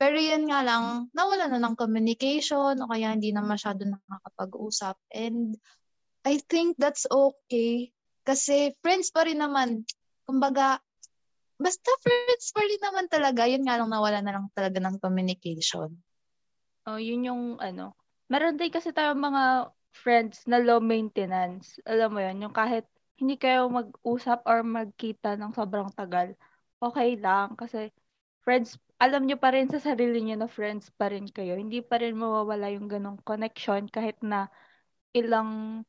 Pero 0.00 0.16
yun 0.16 0.48
nga 0.48 0.64
lang, 0.64 1.12
nawala 1.12 1.52
na 1.52 1.60
ng 1.60 1.76
communication 1.76 2.80
o 2.80 2.88
kaya 2.88 3.12
hindi 3.12 3.36
na 3.36 3.44
masyado 3.44 3.84
nakakapag-usap. 3.84 4.96
And 5.12 5.60
I 6.24 6.40
think 6.48 6.80
that's 6.80 7.04
okay. 7.04 7.92
Kasi 8.24 8.72
friends 8.80 9.12
pa 9.12 9.28
rin 9.28 9.44
naman. 9.44 9.84
Kumbaga, 10.24 10.80
basta 11.60 11.92
friends 12.00 12.56
pa 12.56 12.64
rin 12.64 12.80
naman 12.80 13.12
talaga. 13.12 13.44
Yun 13.44 13.68
nga 13.68 13.76
lang 13.76 13.92
nawala 13.92 14.24
na 14.24 14.40
lang 14.40 14.48
talaga 14.56 14.80
ng 14.80 14.96
communication. 14.96 15.92
Oh, 16.88 16.96
yun 16.96 17.28
yung 17.28 17.44
ano. 17.60 17.99
Meron 18.30 18.54
din 18.54 18.70
kasi 18.70 18.94
tayo 18.94 19.12
mga 19.18 19.74
friends 19.90 20.46
na 20.46 20.62
low 20.62 20.78
maintenance. 20.78 21.82
Alam 21.82 22.14
mo 22.14 22.20
yun, 22.22 22.46
yung 22.46 22.54
kahit 22.54 22.86
hindi 23.18 23.36
kayo 23.36 23.66
mag-usap 23.68 24.46
or 24.46 24.62
magkita 24.62 25.34
ng 25.36 25.52
sobrang 25.52 25.90
tagal, 25.92 26.32
okay 26.78 27.18
lang. 27.18 27.58
Kasi 27.58 27.90
friends, 28.46 28.78
alam 29.02 29.26
nyo 29.26 29.36
pa 29.36 29.50
rin 29.52 29.66
sa 29.68 29.82
sarili 29.82 30.22
nyo 30.22 30.46
na 30.46 30.48
friends 30.48 30.88
pa 30.94 31.10
rin 31.10 31.26
kayo. 31.26 31.58
Hindi 31.58 31.82
pa 31.82 31.98
rin 31.98 32.14
mawawala 32.14 32.70
yung 32.70 32.86
ganong 32.86 33.18
connection 33.26 33.90
kahit 33.90 34.16
na 34.22 34.46
ilang 35.12 35.82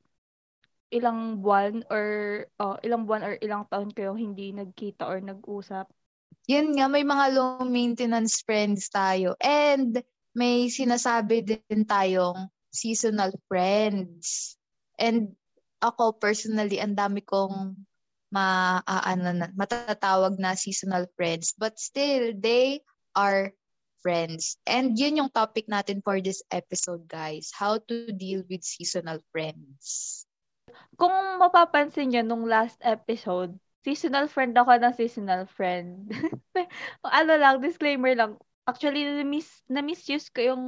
ilang 0.91 1.39
buwan 1.39 1.87
or 1.87 2.05
oh, 2.59 2.75
ilang 2.83 3.07
buwan 3.07 3.23
or 3.23 3.33
ilang 3.39 3.63
taon 3.71 3.93
kayo 3.95 4.11
hindi 4.11 4.51
nagkita 4.51 5.07
or 5.07 5.23
nag-usap. 5.23 5.87
Yun 6.51 6.75
nga, 6.75 6.91
may 6.91 7.05
mga 7.07 7.25
low 7.31 7.63
maintenance 7.63 8.43
friends 8.43 8.91
tayo. 8.91 9.39
And 9.39 10.03
may 10.35 10.71
sinasabi 10.71 11.43
din 11.43 11.83
tayong 11.83 12.47
seasonal 12.71 13.35
friends. 13.51 14.55
And 14.95 15.35
ako 15.83 16.17
personally, 16.21 16.79
ang 16.79 16.95
dami 16.95 17.25
kong 17.25 17.75
ma, 18.31 18.79
uh, 18.79 19.03
ano, 19.03 19.51
matatawag 19.57 20.39
na 20.39 20.55
seasonal 20.55 21.09
friends. 21.19 21.51
But 21.57 21.75
still, 21.81 22.31
they 22.37 22.85
are 23.17 23.51
friends. 23.99 24.55
And 24.63 24.95
yun 24.95 25.19
yung 25.19 25.31
topic 25.35 25.67
natin 25.67 25.99
for 25.99 26.23
this 26.23 26.41
episode, 26.47 27.11
guys. 27.11 27.51
How 27.51 27.81
to 27.91 28.13
deal 28.15 28.47
with 28.47 28.63
seasonal 28.63 29.19
friends 29.35 30.21
kung 30.99 31.13
mapapansin 31.39 32.11
niyo 32.11 32.21
nung 32.21 32.45
last 32.47 32.79
episode, 32.83 33.55
seasonal 33.81 34.29
friend 34.29 34.53
ako 34.53 34.77
ng 34.77 34.93
seasonal 34.93 35.43
friend. 35.49 36.11
ano 37.01 37.33
lang, 37.37 37.57
disclaimer 37.63 38.13
lang. 38.13 38.37
Actually, 38.71 39.03
na-miss, 39.03 39.67
na-misuse 39.67 40.31
ko 40.31 40.39
yung 40.55 40.65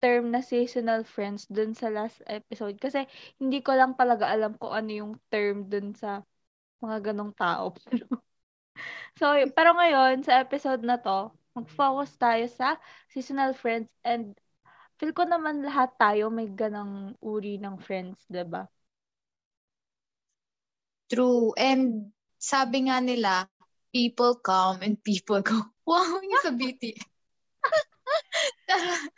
term 0.00 0.32
na 0.32 0.40
seasonal 0.40 1.04
friends 1.04 1.44
dun 1.52 1.76
sa 1.76 1.92
last 1.92 2.24
episode. 2.24 2.80
Kasi 2.80 3.04
hindi 3.36 3.60
ko 3.60 3.76
lang 3.76 3.92
talaga 4.00 4.32
alam 4.32 4.56
kung 4.56 4.72
ano 4.72 4.90
yung 4.92 5.12
term 5.28 5.68
dun 5.68 5.92
sa 5.92 6.24
mga 6.80 7.12
ganong 7.12 7.36
tao. 7.36 7.76
so, 9.20 9.28
pero 9.52 9.76
ngayon, 9.76 10.24
sa 10.24 10.40
episode 10.40 10.80
na 10.84 10.96
to, 11.00 11.32
mag-focus 11.56 12.16
tayo 12.16 12.44
sa 12.52 12.76
seasonal 13.12 13.52
friends 13.56 13.88
and 14.04 14.36
feel 14.96 15.12
ko 15.12 15.24
naman 15.28 15.64
lahat 15.64 15.92
tayo 16.00 16.32
may 16.32 16.48
ganang 16.48 17.16
uri 17.20 17.60
ng 17.60 17.76
friends, 17.80 18.20
ba? 18.28 18.68
True. 21.06 21.54
And 21.56 22.10
sabi 22.40 22.90
nga 22.90 22.98
nila, 23.00 23.46
people 23.96 24.36
come 24.44 24.84
and 24.84 25.00
people 25.00 25.40
go. 25.40 25.56
Wow, 25.86 26.18
yung 26.18 26.42
sa 26.42 26.50
BT. 26.50 26.98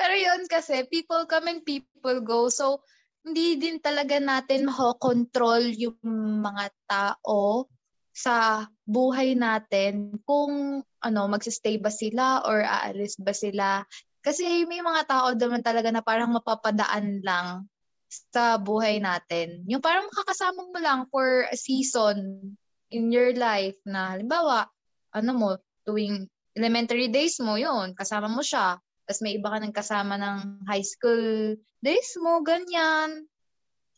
Pero 0.00 0.14
yun 0.16 0.48
kasi, 0.48 0.88
people 0.88 1.28
come 1.28 1.52
and 1.52 1.60
people 1.60 2.24
go. 2.24 2.48
So, 2.48 2.80
hindi 3.20 3.60
din 3.60 3.84
talaga 3.84 4.16
natin 4.16 4.64
makokontrol 4.64 5.76
yung 5.76 6.00
mga 6.40 6.72
tao 6.88 7.68
sa 8.16 8.64
buhay 8.88 9.36
natin 9.36 10.16
kung 10.24 10.80
ano 11.04 11.20
magsistay 11.28 11.76
ba 11.76 11.92
sila 11.92 12.48
or 12.48 12.64
aalis 12.64 13.20
ba 13.20 13.36
sila 13.36 13.84
kasi 14.24 14.64
may 14.64 14.80
mga 14.80 15.04
tao 15.04 15.36
naman 15.36 15.60
talaga 15.60 15.92
na 15.92 16.00
parang 16.00 16.32
mapapadaan 16.32 17.20
lang 17.24 17.68
sa 18.08 18.60
buhay 18.60 19.00
natin. 19.00 19.64
Yung 19.68 19.80
parang 19.80 20.08
makakasama 20.08 20.60
mo 20.64 20.78
lang 20.80 21.08
for 21.08 21.48
a 21.48 21.56
season 21.56 22.56
in 22.90 23.10
your 23.14 23.32
life 23.34 23.78
na 23.86 24.14
halimbawa, 24.14 24.66
ano 25.14 25.30
mo, 25.34 25.50
tuwing 25.86 26.26
elementary 26.54 27.08
days 27.08 27.38
mo, 27.38 27.54
yun, 27.54 27.94
kasama 27.94 28.26
mo 28.26 28.42
siya. 28.42 28.78
Tapos 29.06 29.20
may 29.22 29.38
iba 29.38 29.50
ka 29.50 29.58
nang 29.58 29.74
kasama 29.74 30.14
ng 30.18 30.66
high 30.66 30.84
school 30.84 31.54
days 31.82 32.10
mo, 32.18 32.42
ganyan. 32.42 33.26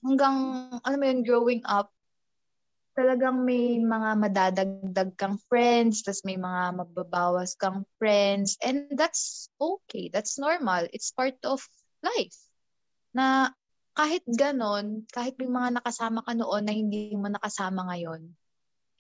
Hanggang, 0.05 0.37
ano 0.81 0.95
mo 0.97 1.05
yun, 1.05 1.21
growing 1.25 1.63
up, 1.69 1.93
talagang 2.93 3.49
may 3.49 3.81
mga 3.81 4.11
madadagdag 4.21 5.11
kang 5.17 5.41
friends, 5.49 6.05
tapos 6.05 6.25
may 6.29 6.37
mga 6.37 6.77
magbabawas 6.77 7.57
kang 7.57 7.89
friends, 7.97 8.61
and 8.61 8.85
that's 8.93 9.49
okay, 9.57 10.13
that's 10.13 10.37
normal, 10.37 10.85
it's 10.93 11.09
part 11.13 11.37
of 11.49 11.65
life. 12.05 12.37
Na 13.17 13.49
kahit 13.97 14.25
ganon, 14.29 15.09
kahit 15.09 15.37
may 15.41 15.49
mga 15.49 15.81
nakasama 15.81 16.21
ka 16.25 16.33
noon 16.37 16.63
na 16.69 16.73
hindi 16.77 17.17
mo 17.17 17.33
nakasama 17.33 17.89
ngayon, 17.93 18.29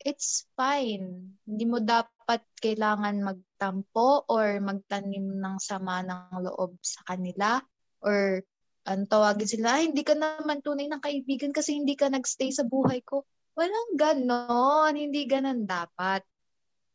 it's 0.02 0.50
fine. 0.58 1.38
Hindi 1.46 1.64
mo 1.64 1.78
dapat 1.78 2.42
kailangan 2.58 3.22
magtampo 3.22 4.26
or 4.26 4.58
magtanim 4.58 5.38
ng 5.38 5.56
sama 5.62 6.02
ng 6.02 6.42
loob 6.42 6.76
sa 6.82 7.06
kanila 7.06 7.62
or 8.02 8.42
ang 8.82 9.06
tawagin 9.06 9.46
sila, 9.46 9.78
ay, 9.78 9.94
hindi 9.94 10.02
ka 10.02 10.18
naman 10.18 10.58
tunay 10.58 10.90
ng 10.90 10.98
kaibigan 10.98 11.54
kasi 11.54 11.78
hindi 11.78 11.94
ka 11.94 12.10
nagstay 12.10 12.50
sa 12.50 12.66
buhay 12.66 12.98
ko. 13.06 13.22
Walang 13.54 13.94
ganon. 13.94 14.92
Hindi 14.98 15.22
ganon 15.30 15.62
dapat. 15.62 16.26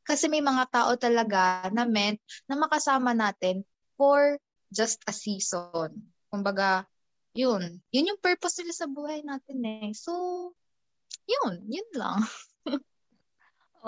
Kasi 0.04 0.28
may 0.28 0.44
mga 0.44 0.68
tao 0.68 0.92
talaga 1.00 1.68
na 1.72 1.88
meant 1.88 2.20
na 2.48 2.60
makasama 2.60 3.16
natin 3.16 3.64
for 3.96 4.36
just 4.68 5.00
a 5.08 5.16
season. 5.16 6.12
Kumbaga, 6.28 6.84
yun. 7.32 7.80
Yun 7.92 8.10
yung 8.16 8.20
purpose 8.20 8.60
nila 8.60 8.76
sa 8.76 8.88
buhay 8.92 9.24
natin 9.24 9.64
eh. 9.64 9.92
So, 9.96 10.12
yun. 11.24 11.64
Yun 11.72 11.90
lang. 11.96 12.20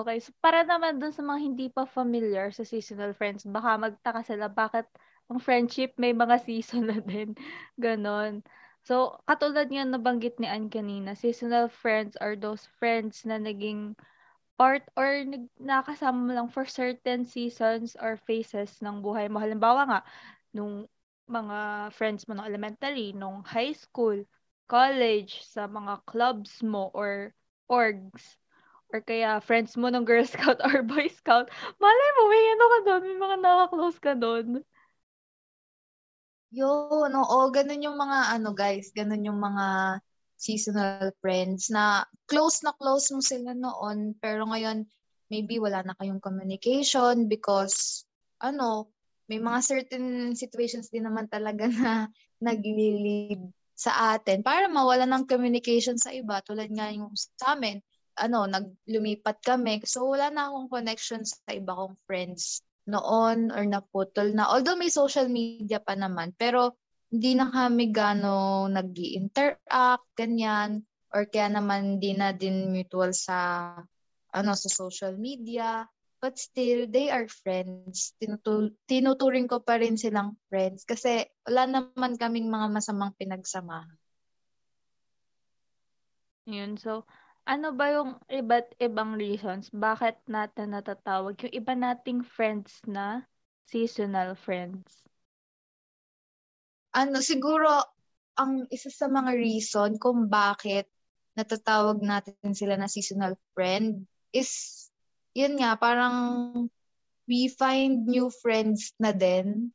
Okay, 0.00 0.16
so 0.24 0.32
para 0.40 0.64
naman 0.64 0.96
dun 0.96 1.12
sa 1.12 1.20
mga 1.20 1.40
hindi 1.44 1.66
pa 1.68 1.84
familiar 1.84 2.48
sa 2.56 2.64
seasonal 2.64 3.12
friends, 3.12 3.44
baka 3.44 3.76
magtaka 3.76 4.24
sila 4.24 4.48
bakit 4.48 4.88
ang 5.28 5.36
friendship 5.36 5.92
may 6.00 6.16
mga 6.16 6.40
season 6.48 6.88
na 6.88 7.04
din. 7.04 7.36
Ganon. 7.76 8.40
So, 8.88 9.20
katulad 9.28 9.68
nga 9.68 9.84
nabanggit 9.84 10.40
ni 10.40 10.48
Ann 10.48 10.72
kanina, 10.72 11.12
seasonal 11.12 11.68
friends 11.68 12.16
are 12.16 12.32
those 12.32 12.64
friends 12.80 13.28
na 13.28 13.36
naging 13.36 13.92
part 14.56 14.88
or 14.96 15.20
nag, 15.20 15.52
nakasama 15.60 16.32
lang 16.32 16.48
for 16.48 16.64
certain 16.64 17.28
seasons 17.28 17.92
or 18.00 18.16
phases 18.24 18.80
ng 18.80 19.04
buhay 19.04 19.28
mo. 19.28 19.36
Halimbawa 19.36 19.84
nga, 19.84 20.00
nung 20.56 20.88
mga 21.28 21.92
friends 21.92 22.24
mo 22.24 22.40
ng 22.40 22.48
elementary, 22.48 23.12
nung 23.12 23.44
high 23.44 23.76
school, 23.76 24.16
college, 24.64 25.44
sa 25.44 25.68
mga 25.68 26.00
clubs 26.08 26.64
mo 26.64 26.88
or 26.96 27.36
orgs 27.68 28.39
or 28.90 29.00
kaya 29.00 29.38
friends 29.42 29.78
mo 29.78 29.86
ng 29.88 30.02
Girl 30.02 30.26
Scout 30.30 30.58
or 30.62 30.82
Boy 30.82 31.08
Scout, 31.10 31.50
malay 31.78 32.10
mo, 32.18 32.22
may 32.26 32.44
ano 32.54 32.64
ka 32.66 32.78
doon, 32.86 33.02
may 33.06 33.18
mga 33.18 33.36
nakaklose 33.38 34.00
ka 34.02 34.12
doon. 34.18 34.46
Yun, 36.50 37.10
oo, 37.14 37.38
ganun 37.54 37.86
yung 37.86 37.94
mga 37.94 38.34
ano 38.34 38.50
guys, 38.50 38.90
ganun 38.90 39.22
yung 39.22 39.38
mga 39.38 39.98
seasonal 40.34 41.14
friends 41.22 41.70
na 41.70 42.02
close 42.26 42.66
na 42.66 42.74
close 42.74 43.14
mo 43.14 43.22
sila 43.22 43.54
noon, 43.54 44.18
pero 44.18 44.48
ngayon 44.50 44.82
maybe 45.30 45.62
wala 45.62 45.86
na 45.86 45.94
kayong 45.94 46.18
communication 46.18 47.30
because 47.30 48.02
ano, 48.42 48.90
may 49.30 49.38
mga 49.38 49.62
certain 49.62 50.34
situations 50.34 50.90
din 50.90 51.06
naman 51.06 51.30
talaga 51.30 51.70
na 51.70 52.10
nagli-lead 52.46 53.38
sa 53.78 54.18
atin 54.18 54.42
para 54.42 54.66
mawala 54.66 55.06
ng 55.06 55.24
communication 55.30 55.94
sa 55.96 56.10
iba 56.10 56.42
tulad 56.42 56.68
nga 56.68 56.90
yung 56.90 57.14
sa 57.14 57.54
amin 57.54 57.78
ano, 58.20 58.44
naglumipat 58.44 59.40
kami. 59.40 59.80
So, 59.88 60.12
wala 60.12 60.28
na 60.28 60.52
akong 60.52 60.68
connection 60.68 61.24
sa 61.24 61.40
iba 61.56 61.72
kong 61.72 61.96
friends 62.04 62.60
noon 62.84 63.48
or 63.54 63.64
naputol 63.64 64.30
na. 64.36 64.48
Although 64.52 64.76
may 64.76 64.92
social 64.92 65.26
media 65.32 65.80
pa 65.80 65.96
naman, 65.96 66.36
pero 66.36 66.76
hindi 67.10 67.34
na 67.34 67.48
kami 67.50 67.90
gano 67.90 68.68
nag 68.68 68.92
interact 68.94 70.06
ganyan. 70.14 70.84
Or 71.10 71.26
kaya 71.26 71.50
naman 71.50 71.98
hindi 71.98 72.14
na 72.14 72.30
din 72.30 72.70
mutual 72.70 73.10
sa 73.10 73.72
ano 74.30 74.52
sa 74.54 74.68
social 74.70 75.18
media. 75.18 75.88
But 76.20 76.36
still, 76.36 76.84
they 76.84 77.08
are 77.08 77.26
friends. 77.26 78.12
Tinutul- 78.20 78.76
tinuturing 78.84 79.48
ko 79.48 79.64
pa 79.64 79.80
rin 79.80 79.96
silang 79.96 80.36
friends 80.52 80.84
kasi 80.84 81.24
wala 81.48 81.64
naman 81.64 82.20
kaming 82.20 82.52
mga 82.52 82.68
masamang 82.68 83.16
pinagsamahan. 83.16 83.96
Yun, 86.44 86.76
so, 86.76 87.06
ano 87.46 87.72
ba 87.72 87.86
yung 87.92 88.20
iba't 88.28 88.76
ibang 88.80 89.16
reasons 89.16 89.68
bakit 89.72 90.16
natin 90.28 90.76
natatawag 90.76 91.36
yung 91.44 91.54
iba 91.54 91.72
nating 91.76 92.24
friends 92.24 92.80
na 92.84 93.24
seasonal 93.70 94.34
friends? 94.34 95.04
Ano, 96.90 97.22
siguro, 97.22 97.70
ang 98.34 98.66
isa 98.66 98.90
sa 98.90 99.06
mga 99.06 99.38
reason 99.38 99.94
kung 100.02 100.26
bakit 100.26 100.90
natatawag 101.38 102.02
natin 102.02 102.50
sila 102.50 102.74
na 102.74 102.90
seasonal 102.90 103.38
friend 103.54 104.10
is, 104.34 104.50
yun 105.30 105.54
nga, 105.62 105.78
parang 105.78 106.16
we 107.30 107.46
find 107.46 108.10
new 108.10 108.26
friends 108.42 108.90
na 108.98 109.14
din. 109.14 109.70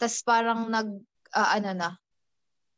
Tapos 0.00 0.24
parang 0.24 0.72
nag, 0.72 0.88
uh, 1.36 1.50
ano 1.60 1.70
na, 1.76 1.90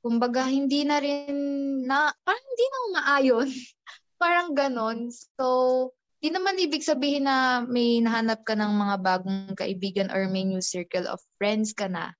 kumbaga 0.02 0.50
hindi 0.50 0.82
na 0.82 0.98
rin 0.98 1.38
na, 1.86 2.10
parang 2.26 2.46
hindi 2.50 2.66
na 2.66 2.78
umaayon. 2.90 3.48
parang 4.16 4.52
ganon. 4.52 5.08
So, 5.12 5.90
di 6.20 6.32
naman 6.32 6.58
ibig 6.58 6.82
sabihin 6.82 7.28
na 7.28 7.62
may 7.64 8.00
nahanap 8.00 8.42
ka 8.42 8.56
ng 8.56 8.72
mga 8.72 8.96
bagong 9.00 9.54
kaibigan 9.56 10.08
or 10.10 10.28
may 10.28 10.44
new 10.44 10.60
circle 10.60 11.06
of 11.06 11.20
friends 11.36 11.72
ka 11.76 11.86
na. 11.86 12.12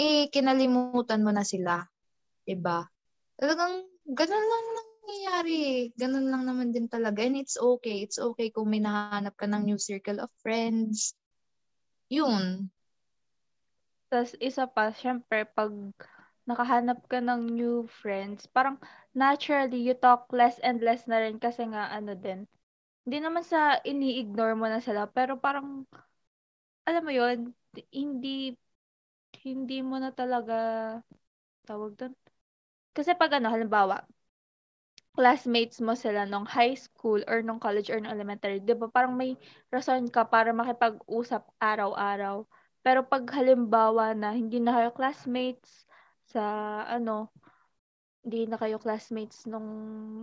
Eh, 0.00 0.32
kinalimutan 0.32 1.20
mo 1.22 1.30
na 1.30 1.44
sila. 1.44 1.84
Diba? 2.42 2.84
Talagang 3.38 3.86
ganon 4.08 4.46
lang 4.48 4.66
nangyayari. 4.72 5.92
Ganon 5.94 6.26
lang 6.32 6.42
naman 6.48 6.68
din 6.72 6.88
talaga. 6.88 7.22
And 7.22 7.38
it's 7.38 7.60
okay. 7.60 8.02
It's 8.02 8.18
okay 8.18 8.50
kung 8.50 8.72
may 8.72 8.80
nahanap 8.80 9.36
ka 9.36 9.46
ng 9.46 9.68
new 9.68 9.78
circle 9.78 10.18
of 10.18 10.32
friends. 10.40 11.14
Yun. 12.08 12.72
Tapos 14.12 14.36
isa 14.44 14.68
pa, 14.68 14.92
syempre, 14.92 15.48
pag 15.48 15.72
nakahanap 16.48 17.04
ka 17.10 17.18
ng 17.22 17.42
new 17.54 17.86
friends, 17.88 18.46
parang 18.50 18.76
naturally 19.14 19.78
you 19.78 19.94
talk 19.94 20.26
less 20.34 20.58
and 20.62 20.82
less 20.82 21.06
na 21.10 21.22
rin 21.22 21.38
kasi 21.38 21.62
nga 21.70 21.90
ano 21.92 22.12
din. 22.18 22.46
Hindi 23.06 23.18
naman 23.22 23.44
sa 23.46 23.78
ini-ignore 23.82 24.54
mo 24.58 24.66
na 24.70 24.80
sila, 24.82 25.06
pero 25.10 25.38
parang 25.38 25.86
alam 26.88 27.02
mo 27.06 27.12
yon 27.14 27.38
hindi 27.94 28.54
hindi 29.44 29.78
mo 29.82 29.96
na 30.02 30.10
talaga 30.14 30.56
tawag 31.66 31.92
doon. 31.98 32.14
Kasi 32.96 33.12
pag 33.16 33.32
ano, 33.38 33.48
halimbawa, 33.52 34.04
classmates 35.16 35.78
mo 35.86 35.92
sila 36.02 36.24
nung 36.24 36.48
high 36.48 36.76
school 36.76 37.20
or 37.28 37.38
nung 37.44 37.60
college 37.60 37.88
or 37.92 37.98
nung 38.00 38.12
elementary, 38.16 38.58
'di 38.60 38.74
ba? 38.80 38.86
Parang 38.96 39.12
may 39.20 39.36
rason 39.74 40.08
ka 40.08 40.22
para 40.34 40.50
makipag-usap 40.56 41.42
araw-araw. 41.60 42.36
Pero 42.84 43.00
pag 43.06 43.24
halimbawa 43.36 44.06
na 44.16 44.34
hindi 44.34 44.58
na 44.60 44.72
kayo 44.76 44.90
classmates, 44.98 45.84
sa 46.32 46.42
ano, 46.88 47.28
hindi 48.22 48.46
na 48.46 48.56
kayo 48.58 48.78
classmates 48.78 49.44
nung 49.50 49.66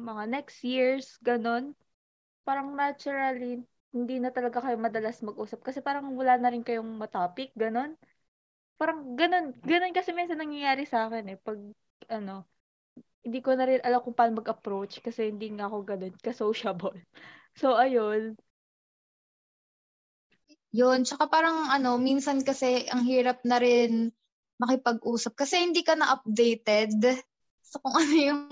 mga 0.08 0.24
next 0.32 0.63
years, 0.63 1.19
ganun. 1.22 1.76
Parang 2.48 2.74
naturally, 2.74 3.62
hindi 3.91 4.15
na 4.22 4.32
talaga 4.32 4.63
kayo 4.63 4.80
madalas 4.80 5.19
mag-usap 5.22 5.60
kasi 5.65 5.80
parang 5.84 6.15
wala 6.15 6.39
na 6.39 6.50
rin 6.54 6.63
kayong 6.63 6.88
matopic, 6.98 7.52
ganun. 7.58 7.93
Parang 8.80 9.15
ganun, 9.19 9.52
ganun 9.62 9.91
kasi 9.91 10.15
minsan 10.15 10.39
nangyayari 10.39 10.88
sa 10.88 11.12
akin 11.12 11.36
eh, 11.36 11.38
pag 11.38 11.60
ano, 12.08 12.48
hindi 13.26 13.39
ko 13.43 13.54
na 13.56 13.67
rin 13.67 13.82
alam 13.84 14.00
kung 14.02 14.15
paano 14.15 14.39
mag-approach 14.39 15.04
kasi 15.04 15.30
hindi 15.32 15.52
nga 15.54 15.67
ako 15.67 15.78
ganun, 15.86 16.15
ka-sociable. 16.19 16.98
So, 17.60 17.76
ayun. 17.76 18.39
Yun, 20.69 21.02
tsaka 21.06 21.26
parang 21.34 21.74
ano, 21.74 21.98
minsan 21.98 22.45
kasi 22.45 22.86
ang 22.93 23.02
hirap 23.06 23.41
na 23.43 23.58
rin 23.58 24.13
makipag-usap 24.60 25.34
kasi 25.39 25.63
hindi 25.63 25.82
ka 25.82 25.95
na 25.95 26.19
updated 26.19 27.00
sa 27.63 27.78
kung 27.80 27.95
ano 27.95 28.15
yung 28.15 28.43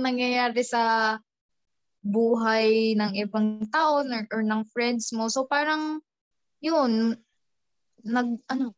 nangyayari 0.00 0.62
sa 0.62 1.16
buhay 1.98 2.94
ng 2.94 3.18
ibang 3.18 3.66
tao 3.68 4.06
or, 4.06 4.24
or 4.30 4.42
ng 4.46 4.62
friends 4.70 5.10
mo. 5.10 5.26
So 5.26 5.50
parang 5.50 5.98
yun, 6.62 7.18
nag 8.06 8.28
ano, 8.46 8.74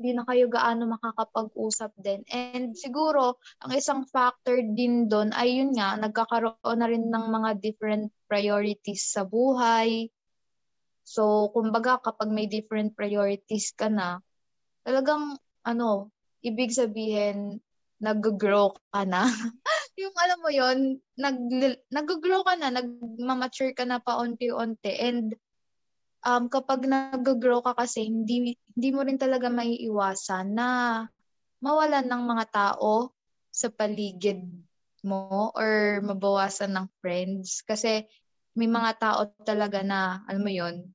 hindi 0.00 0.18
na 0.18 0.26
kayo 0.26 0.50
gaano 0.50 0.88
makakapag-usap 0.98 1.94
din. 2.00 2.26
And 2.26 2.74
siguro, 2.74 3.38
ang 3.62 3.72
isang 3.76 4.02
factor 4.08 4.58
din 4.58 5.06
doon 5.06 5.30
ay 5.30 5.62
yun 5.62 5.70
nga, 5.76 5.94
nagkakaroon 5.94 6.78
na 6.80 6.90
rin 6.90 7.06
ng 7.06 7.26
mga 7.30 7.62
different 7.62 8.10
priorities 8.26 9.14
sa 9.14 9.22
buhay. 9.22 10.10
So, 11.06 11.54
kumbaga, 11.54 12.02
kapag 12.02 12.34
may 12.34 12.50
different 12.50 12.98
priorities 12.98 13.70
ka 13.78 13.86
na, 13.86 14.18
talagang, 14.82 15.38
ano, 15.62 16.10
ibig 16.42 16.74
sabihin, 16.74 17.62
nag-grow 18.02 18.74
ka 18.90 19.02
na. 19.06 19.26
yung 20.02 20.14
alam 20.18 20.38
mo 20.42 20.50
yon 20.50 20.98
nag, 21.14 21.38
nag-grow 21.86 22.42
ka 22.42 22.58
na, 22.58 22.74
nag-mature 22.74 23.72
ka 23.72 23.86
na 23.86 24.02
paunti-unti. 24.02 24.92
And 24.98 25.38
um, 26.26 26.50
kapag 26.50 26.82
nag-grow 26.86 27.62
ka 27.62 27.78
kasi, 27.78 28.10
hindi, 28.10 28.58
hindi 28.74 28.88
mo 28.90 29.06
rin 29.06 29.16
talaga 29.16 29.46
maiiwasan 29.46 30.50
na 30.50 30.68
mawalan 31.62 32.06
ng 32.10 32.22
mga 32.26 32.46
tao 32.50 33.14
sa 33.54 33.70
paligid 33.70 34.42
mo 35.06 35.54
or 35.54 36.02
mabawasan 36.02 36.74
ng 36.74 36.86
friends. 36.98 37.62
Kasi 37.62 38.02
may 38.58 38.66
mga 38.66 38.98
tao 38.98 39.20
talaga 39.46 39.86
na, 39.86 40.26
alam 40.26 40.42
mo 40.42 40.50
yon 40.50 40.90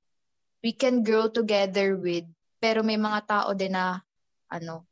we 0.65 0.73
can 0.73 1.05
grow 1.05 1.29
together 1.29 1.95
with, 1.95 2.25
pero 2.57 2.81
may 2.81 2.97
mga 2.97 3.23
tao 3.29 3.49
din 3.53 3.77
na, 3.77 4.01
ano, 4.49 4.83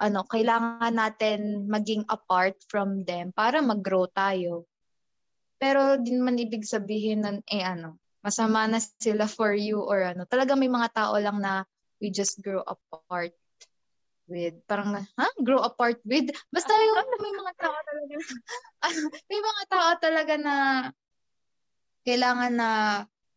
ano, 0.00 0.26
kailangan 0.26 0.94
natin 0.94 1.70
maging 1.70 2.02
apart 2.10 2.58
from 2.66 3.06
them 3.06 3.30
para 3.30 3.62
mag-grow 3.62 4.10
tayo. 4.10 4.66
Pero 5.58 5.96
din 6.02 6.20
man 6.20 6.38
ibig 6.38 6.66
sabihin 6.66 7.22
na, 7.22 7.30
eh 7.46 7.62
ano, 7.62 7.96
masama 8.24 8.66
na 8.66 8.80
sila 8.80 9.30
for 9.30 9.54
you 9.54 9.78
or 9.80 10.02
ano. 10.02 10.26
Talaga 10.26 10.58
may 10.58 10.68
mga 10.68 10.90
tao 10.92 11.14
lang 11.20 11.38
na 11.38 11.62
we 12.02 12.10
just 12.10 12.42
grow 12.42 12.64
apart 12.66 13.32
with. 14.26 14.56
Parang, 14.66 14.98
ha? 14.98 15.26
Grow 15.40 15.62
apart 15.62 16.00
with? 16.02 16.32
Basta 16.50 16.72
yung 16.72 16.96
may 17.24 17.34
mga 17.38 17.52
tao 17.60 17.76
talaga 17.76 18.14
may 19.30 19.40
mga 19.40 19.62
tao 19.70 19.90
talaga 20.00 20.34
na 20.40 20.54
kailangan 22.04 22.52
na 22.52 22.70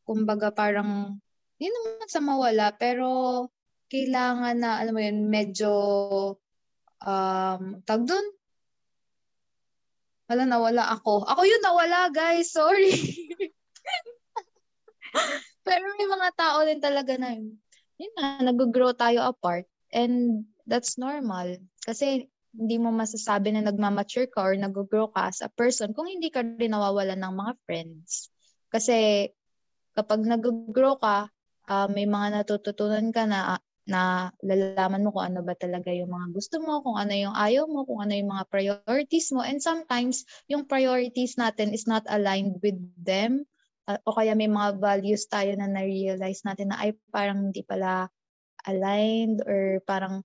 kumbaga 0.03 0.51
parang 0.51 1.19
hindi 1.57 1.73
naman 1.73 2.07
sa 2.11 2.21
mawala, 2.21 2.75
pero 2.75 3.07
kailangan 3.89 4.55
na, 4.61 4.77
alam 4.77 4.93
mo 4.93 5.01
yun, 5.01 5.19
medyo, 5.25 5.71
um, 7.03 7.81
tag 7.85 8.01
doon, 8.05 8.25
wala, 10.27 10.43
nawala 10.43 10.83
ako. 10.91 11.23
Ako 11.23 11.41
yun, 11.47 11.63
nawala, 11.63 12.11
guys. 12.11 12.51
Sorry. 12.51 12.91
pero 15.67 15.83
may 15.95 16.07
mga 16.07 16.29
tao 16.35 16.57
din 16.67 16.83
talaga 16.83 17.15
na 17.15 17.31
yun. 17.31 17.55
Yun 17.95 18.13
na, 18.19 18.43
nag-grow 18.43 18.91
tayo 18.91 19.23
apart. 19.23 19.63
And 19.95 20.43
that's 20.67 20.99
normal. 20.99 21.63
Kasi 21.79 22.27
hindi 22.51 22.75
mo 22.75 22.91
masasabi 22.91 23.55
na 23.55 23.63
nagmamature 23.63 24.27
ka 24.27 24.43
or 24.43 24.59
nag-grow 24.59 25.07
ka 25.15 25.31
as 25.31 25.39
a 25.39 25.47
person 25.47 25.95
kung 25.95 26.11
hindi 26.11 26.27
ka 26.27 26.43
rin 26.43 26.75
nawawalan 26.75 27.23
ng 27.23 27.35
mga 27.37 27.53
friends. 27.63 28.27
Kasi 28.67 29.29
kapag 29.95 30.27
nag-grow 30.27 30.99
ka, 30.99 31.31
uh, 31.71 31.87
may 31.87 32.03
mga 32.03 32.43
natututunan 32.43 33.15
ka 33.15 33.23
na 33.29 33.61
na 33.87 34.29
lalaman 34.43 35.07
mo 35.07 35.15
kung 35.15 35.31
ano 35.33 35.39
ba 35.41 35.55
talaga 35.55 35.89
yung 35.95 36.11
mga 36.11 36.27
gusto 36.35 36.59
mo, 36.59 36.83
kung 36.83 36.99
ano 36.99 37.15
yung 37.15 37.31
ayaw 37.31 37.65
mo, 37.71 37.87
kung 37.87 38.03
ano 38.03 38.13
yung 38.13 38.29
mga 38.35 38.45
priorities 38.51 39.31
mo. 39.31 39.41
And 39.41 39.63
sometimes, 39.63 40.27
yung 40.51 40.67
priorities 40.67 41.39
natin 41.39 41.71
is 41.71 41.87
not 41.87 42.03
aligned 42.11 42.59
with 42.59 42.75
them. 42.99 43.47
Uh, 43.87 43.95
o 44.03 44.11
kaya 44.11 44.35
may 44.35 44.51
mga 44.51 44.83
values 44.83 45.25
tayo 45.31 45.55
na 45.55 45.71
na-realize 45.71 46.43
natin 46.43 46.75
na 46.75 46.83
ay 46.83 46.91
parang 47.07 47.49
hindi 47.49 47.63
pala 47.63 48.11
aligned 48.67 49.39
or 49.47 49.79
parang 49.87 50.19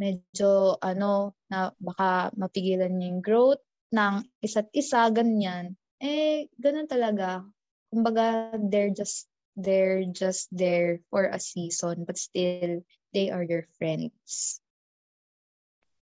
medyo 0.00 0.80
ano 0.80 1.36
na 1.52 1.70
baka 1.76 2.32
mapigilan 2.34 2.96
yung 2.98 3.20
growth 3.20 3.60
ng 3.92 4.24
isa't 4.40 4.72
isa, 4.72 5.06
ganyan. 5.12 5.76
Eh, 6.00 6.48
ganun 6.58 6.88
talaga. 6.88 7.44
Kumbaga, 7.92 8.56
they're 8.58 8.90
just 8.90 9.30
they're 9.56 10.04
just 10.10 10.50
there 10.50 11.00
for 11.10 11.26
a 11.30 11.38
season, 11.38 12.04
but 12.04 12.18
still, 12.18 12.82
they 13.14 13.30
are 13.30 13.42
your 13.42 13.66
friends. 13.78 14.60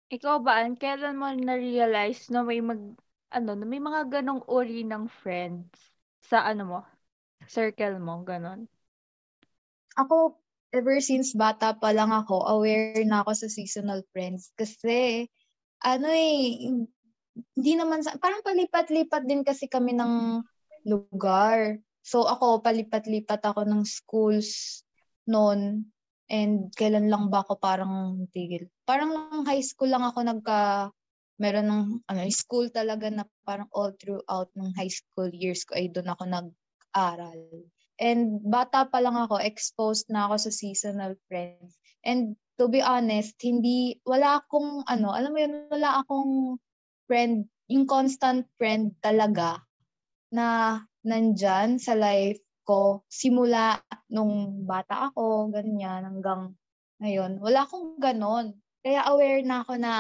Ikaw 0.09 0.41
ba, 0.41 0.65
An, 0.65 0.77
kailan 0.77 1.21
mo 1.21 1.29
na-realize 1.33 2.33
na 2.33 2.41
may 2.41 2.65
mag, 2.65 2.81
ano, 3.29 3.51
na 3.53 3.65
may 3.69 3.81
mga 3.81 4.09
ganong 4.09 4.41
uri 4.49 4.81
ng 4.85 5.05
friends 5.09 5.69
sa 6.25 6.49
ano 6.49 6.63
mo, 6.65 6.81
circle 7.45 8.01
mo, 8.01 8.25
ganon? 8.25 8.69
Ako, 9.97 10.37
ever 10.73 11.01
since 11.01 11.33
bata 11.37 11.77
pa 11.77 11.93
lang 11.93 12.13
ako, 12.13 12.45
aware 12.45 13.05
na 13.05 13.21
ako 13.25 13.33
sa 13.37 13.49
seasonal 13.49 14.05
friends. 14.13 14.53
Kasi, 14.57 15.29
ano 15.85 16.09
eh, 16.09 16.73
hindi 17.57 17.73
naman, 17.77 18.01
sa, 18.05 18.17
parang 18.17 18.45
palipat-lipat 18.45 19.25
din 19.29 19.45
kasi 19.45 19.69
kami 19.69 19.93
ng 19.93 20.45
lugar. 20.89 21.81
So 22.09 22.25
ako, 22.25 22.65
palipat-lipat 22.65 23.45
ako 23.45 23.69
ng 23.69 23.85
schools 23.85 24.81
noon. 25.29 25.93
And 26.33 26.73
kailan 26.73 27.13
lang 27.13 27.29
ba 27.29 27.45
ako 27.45 27.61
parang 27.61 28.25
tigil? 28.33 28.73
Parang 28.89 29.45
high 29.45 29.61
school 29.61 29.93
lang 29.93 30.01
ako 30.01 30.25
nagka, 30.25 30.89
meron 31.37 31.69
ng 31.69 31.85
ano, 32.09 32.21
school 32.33 32.73
talaga 32.73 33.13
na 33.13 33.29
parang 33.45 33.69
all 33.77 33.93
throughout 34.01 34.49
ng 34.57 34.73
high 34.73 34.89
school 34.89 35.29
years 35.29 35.69
ko 35.69 35.77
ay 35.77 35.93
doon 35.93 36.09
ako 36.09 36.25
nag-aral. 36.25 37.41
And 38.01 38.41
bata 38.41 38.89
pa 38.89 39.05
lang 39.05 39.17
ako, 39.21 39.45
exposed 39.45 40.09
na 40.09 40.33
ako 40.33 40.49
sa 40.49 40.51
seasonal 40.53 41.13
friends. 41.29 41.77
And 42.09 42.41
to 42.57 42.73
be 42.73 42.81
honest, 42.81 43.37
hindi, 43.45 44.01
wala 44.09 44.41
akong, 44.41 44.89
ano, 44.89 45.13
alam 45.13 45.31
mo 45.37 45.39
yun, 45.45 45.55
wala 45.69 46.01
akong 46.01 46.57
friend, 47.05 47.53
yung 47.69 47.85
constant 47.85 48.49
friend 48.57 48.97
talaga 49.05 49.61
na 50.33 50.81
nandyan 51.07 51.79
sa 51.79 51.95
life 51.95 52.43
ko 52.67 53.03
simula 53.09 53.81
nung 54.13 54.65
bata 54.69 55.09
ako, 55.13 55.49
ganyan, 55.53 56.05
hanggang 56.05 56.53
ngayon. 57.01 57.41
Wala 57.41 57.65
akong 57.65 57.97
ganon. 57.97 58.59
Kaya 58.85 59.07
aware 59.09 59.41
na 59.43 59.65
ako 59.65 59.73
na 59.81 59.93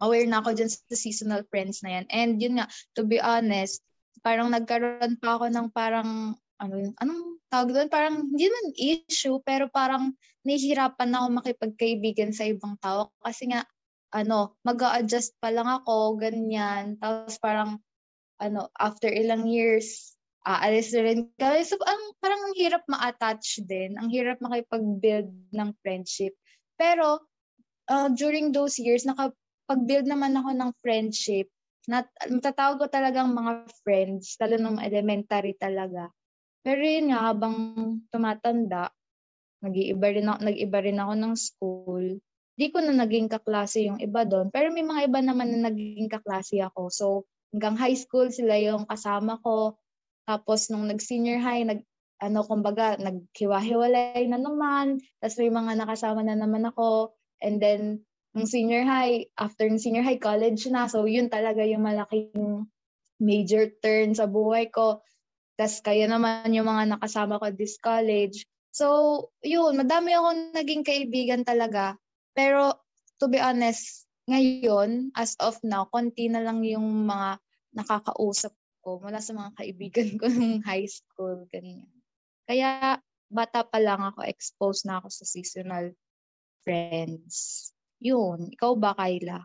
aware 0.00 0.24
na 0.24 0.40
ako 0.40 0.56
dyan 0.56 0.70
sa 0.72 0.96
seasonal 0.96 1.44
friends 1.52 1.84
na 1.84 2.00
yan. 2.00 2.06
And 2.08 2.30
yun 2.40 2.56
nga, 2.56 2.66
to 2.96 3.04
be 3.04 3.20
honest, 3.20 3.84
parang 4.24 4.48
nagkaroon 4.50 5.20
pa 5.20 5.36
ako 5.36 5.52
ng 5.52 5.68
parang, 5.76 6.34
ano 6.60 6.74
anong 7.00 7.40
tawag 7.52 7.70
doon? 7.76 7.88
Parang, 7.92 8.14
hindi 8.32 8.48
man 8.48 8.66
issue, 8.76 9.36
pero 9.44 9.68
parang 9.68 10.16
nahihirapan 10.44 11.08
na 11.12 11.24
ako 11.24 11.28
makipagkaibigan 11.36 12.32
sa 12.32 12.48
ibang 12.48 12.80
tao. 12.80 13.12
Kasi 13.20 13.52
nga, 13.52 13.64
ano, 14.16 14.56
mag 14.64 14.80
adjust 14.80 15.36
pa 15.36 15.52
lang 15.52 15.68
ako, 15.68 16.16
ganyan. 16.16 16.96
Tapos 16.96 17.36
parang, 17.36 17.76
ano, 18.40 18.72
after 18.80 19.12
ilang 19.12 19.44
years, 19.46 20.16
aalis 20.48 20.96
na 20.96 21.00
rin 21.04 21.28
kami. 21.36 21.60
So, 21.62 21.76
ang, 21.84 22.16
parang 22.18 22.40
ang 22.48 22.56
hirap 22.56 22.82
ma-attach 22.88 23.60
din. 23.68 24.00
Ang 24.00 24.08
hirap 24.08 24.40
makipag-build 24.40 25.28
ng 25.52 25.70
friendship. 25.84 26.32
Pero, 26.80 27.20
uh, 27.92 28.08
during 28.16 28.50
those 28.50 28.80
years, 28.80 29.04
nakapag-build 29.04 30.08
naman 30.08 30.32
ako 30.32 30.50
ng 30.56 30.70
friendship. 30.80 31.52
Nat, 31.88 32.08
matatawag 32.28 32.80
ko 32.80 32.86
talagang 32.88 33.32
mga 33.36 33.68
friends, 33.84 34.36
lalo 34.40 34.56
nung 34.56 34.80
elementary 34.80 35.52
talaga. 35.56 36.08
Pero 36.64 36.80
yun 36.80 37.12
nga, 37.12 37.32
habang 37.32 37.56
tumatanda, 38.08 38.92
nag-iiba 39.60 40.08
rin 40.12 40.28
ako, 40.28 40.38
nag-iba 40.44 40.78
rin 40.80 40.98
ako 41.00 41.12
ng 41.16 41.34
school. 41.36 42.04
Di 42.56 42.68
ko 42.68 42.84
na 42.84 42.92
naging 42.92 43.28
kaklase 43.32 43.88
yung 43.88 44.00
iba 44.00 44.24
doon. 44.28 44.52
Pero 44.52 44.68
may 44.72 44.84
mga 44.84 45.08
iba 45.08 45.20
naman 45.24 45.48
na 45.52 45.72
naging 45.72 46.08
kaklase 46.12 46.60
ako. 46.60 46.92
So, 46.92 47.06
hanggang 47.50 47.76
high 47.78 47.98
school 47.98 48.30
sila 48.30 48.56
yung 48.58 48.86
kasama 48.86 49.38
ko. 49.42 49.78
Tapos 50.26 50.70
nung 50.70 50.86
nag-senior 50.86 51.42
high, 51.42 51.66
nag 51.66 51.82
ano 52.20 52.44
kumbaga 52.44 53.00
naghiwa-hiwalay 53.00 54.28
na 54.28 54.38
naman. 54.38 55.00
Tapos 55.18 55.36
may 55.40 55.50
mga 55.50 55.72
nakasama 55.80 56.20
na 56.20 56.36
naman 56.36 56.68
ako. 56.68 57.16
And 57.40 57.58
then 57.58 58.04
nung 58.36 58.46
senior 58.46 58.84
high, 58.84 59.32
after 59.40 59.66
ng 59.66 59.80
senior 59.80 60.04
high, 60.04 60.20
college 60.20 60.68
na. 60.68 60.86
So 60.86 61.08
yun 61.08 61.32
talaga 61.32 61.64
yung 61.64 61.82
malaking 61.82 62.68
major 63.20 63.72
turn 63.80 64.12
sa 64.12 64.28
buhay 64.28 64.68
ko. 64.68 65.00
Tapos 65.56 65.80
kayo 65.84 66.08
naman 66.08 66.52
yung 66.56 66.68
mga 66.68 66.96
nakasama 66.96 67.40
ko 67.40 67.52
this 67.52 67.76
college. 67.76 68.48
So, 68.70 69.28
yun, 69.42 69.74
madami 69.74 70.14
akong 70.14 70.54
naging 70.54 70.86
kaibigan 70.86 71.42
talaga. 71.42 71.98
Pero, 72.32 72.78
to 73.18 73.26
be 73.26 73.42
honest, 73.42 74.06
ngayon, 74.30 75.10
as 75.18 75.34
of 75.42 75.58
now, 75.66 75.90
konti 75.90 76.30
na 76.30 76.40
lang 76.40 76.62
yung 76.62 77.04
mga 77.04 77.42
nakakausap 77.74 78.54
ko 78.80 79.02
mula 79.02 79.18
sa 79.18 79.34
mga 79.34 79.50
kaibigan 79.58 80.08
ko 80.16 80.24
nung 80.30 80.62
high 80.62 80.86
school, 80.86 81.44
ganyan. 81.50 81.90
Kaya, 82.46 82.98
bata 83.30 83.62
pa 83.66 83.78
lang 83.78 84.02
ako, 84.02 84.26
exposed 84.26 84.86
na 84.86 84.98
ako 85.02 85.10
sa 85.10 85.24
seasonal 85.26 85.94
friends. 86.66 87.70
Yun. 88.02 88.50
Ikaw 88.54 88.72
ba, 88.78 88.94
Kyla? 88.96 89.44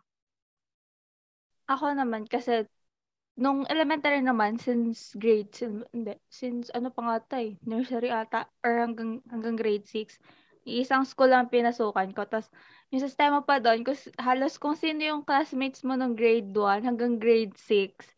Ako 1.69 1.97
naman, 1.97 2.29
kasi 2.29 2.69
nung 3.35 3.67
elementary 3.67 4.23
naman, 4.23 4.57
since 4.61 5.13
grade, 5.17 5.51
since, 5.51 5.83
hindi, 5.91 6.15
since 6.31 6.71
ano 6.71 6.89
pa 6.89 7.01
nga 7.03 7.15
ata 7.19 7.37
eh, 7.41 7.57
nursery 7.67 8.09
ata, 8.09 8.47
or 8.63 8.79
hanggang, 8.79 9.19
hanggang 9.27 9.57
grade 9.59 9.85
6, 9.85 10.17
isang 10.65 11.05
school 11.05 11.29
lang 11.29 11.47
pinasukan 11.47 12.09
ko. 12.11 12.25
Tapos, 12.25 12.49
yung 12.89 13.01
sistema 13.05 13.41
pa 13.45 13.61
doon, 13.61 13.85
kus, 13.85 14.09
halos 14.17 14.57
kung 14.57 14.73
sino 14.73 15.01
yung 15.05 15.21
classmates 15.21 15.85
mo 15.85 15.93
ng 15.93 16.17
grade 16.17 16.49
1 16.51 16.81
hanggang 16.83 17.21
grade 17.21 17.53
6, 17.57 18.09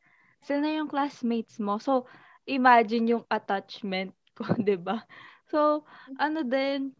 sino 0.41 0.65
yung 0.67 0.87
classmates 0.87 1.59
mo. 1.59 1.77
So, 1.77 2.07
imagine 2.47 3.11
yung 3.11 3.23
attachment 3.27 4.15
ko, 4.33 4.47
ba 4.55 4.63
diba? 4.63 4.97
So, 5.51 5.83
ano 6.15 6.43
din, 6.47 6.95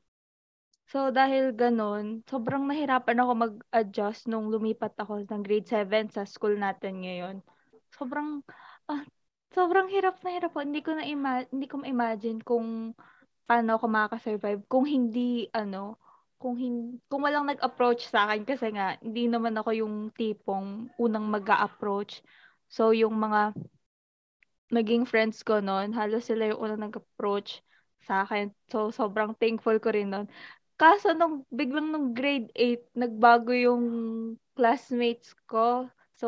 so 0.88 1.12
dahil 1.12 1.52
ganun, 1.56 2.24
sobrang 2.28 2.64
nahirapan 2.68 3.20
ako 3.24 3.32
mag-adjust 3.36 4.28
nung 4.32 4.48
lumipat 4.52 4.96
ako 5.00 5.24
ng 5.28 5.42
grade 5.44 5.68
7 5.68 6.08
sa 6.12 6.24
school 6.24 6.56
natin 6.56 7.04
ngayon. 7.04 7.38
Sobrang, 7.96 8.44
ah, 8.88 9.04
sobrang 9.52 9.88
hirap 9.92 10.20
na 10.24 10.32
hirap 10.36 10.54
Hindi 10.60 10.82
ko 10.84 10.96
na 10.96 11.04
ima- 11.08 11.48
hindi 11.52 11.68
ko 11.68 11.84
ma-imagine 11.84 12.40
kung 12.44 12.94
paano 13.48 13.80
ako 13.80 13.86
makaka-survive 13.88 14.62
kung 14.68 14.86
hindi, 14.86 15.48
ano, 15.56 15.96
kung 16.38 16.54
hin- 16.60 17.02
kung 17.10 17.26
walang 17.26 17.50
nag-approach 17.50 18.06
sa 18.12 18.30
akin 18.30 18.46
kasi 18.46 18.70
nga 18.70 19.00
hindi 19.02 19.26
naman 19.26 19.58
ako 19.58 19.74
yung 19.74 19.96
tipong 20.14 20.92
unang 21.02 21.26
mag-approach. 21.26 22.22
So 22.70 22.94
yung 22.94 23.18
mga 23.18 23.58
naging 24.70 25.08
friends 25.08 25.42
ko 25.42 25.64
noon, 25.64 25.96
halos 25.96 26.28
sila 26.28 26.52
yung 26.52 26.60
unang 26.62 26.92
nag-approach 26.92 27.64
sa 28.04 28.28
akin. 28.28 28.52
So 28.70 28.92
sobrang 28.94 29.34
thankful 29.40 29.80
ko 29.82 29.90
rin 29.96 30.12
noon. 30.14 30.28
Kaso 30.78 31.18
nung 31.18 31.42
biglang 31.50 31.90
nung 31.90 32.14
grade 32.14 32.54
8, 32.54 32.86
nagbago 32.94 33.50
yung 33.56 33.84
classmates 34.54 35.34
ko. 35.50 35.90
So 36.22 36.28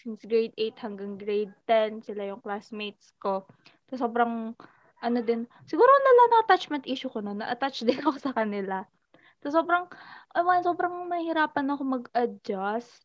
since 0.00 0.24
grade 0.24 0.56
8 0.56 0.80
hanggang 0.80 1.20
grade 1.20 1.52
10, 1.68 2.00
sila 2.00 2.24
yung 2.24 2.40
classmates 2.40 3.12
ko. 3.20 3.44
So 3.92 4.00
sobrang 4.00 4.56
ano 5.00 5.20
din, 5.20 5.44
siguro 5.68 5.88
na 5.88 6.40
attachment 6.44 6.84
issue 6.88 7.10
ko 7.12 7.20
noon, 7.20 7.40
na-attach 7.40 7.84
din 7.84 8.00
ako 8.06 8.16
sa 8.20 8.32
kanila. 8.32 8.84
So, 9.44 9.52
sobrang, 9.52 9.86
ewan, 10.32 10.64
sobrang 10.64 11.06
nahihirapan 11.12 11.70
ako 11.72 11.82
mag-adjust 11.84 13.04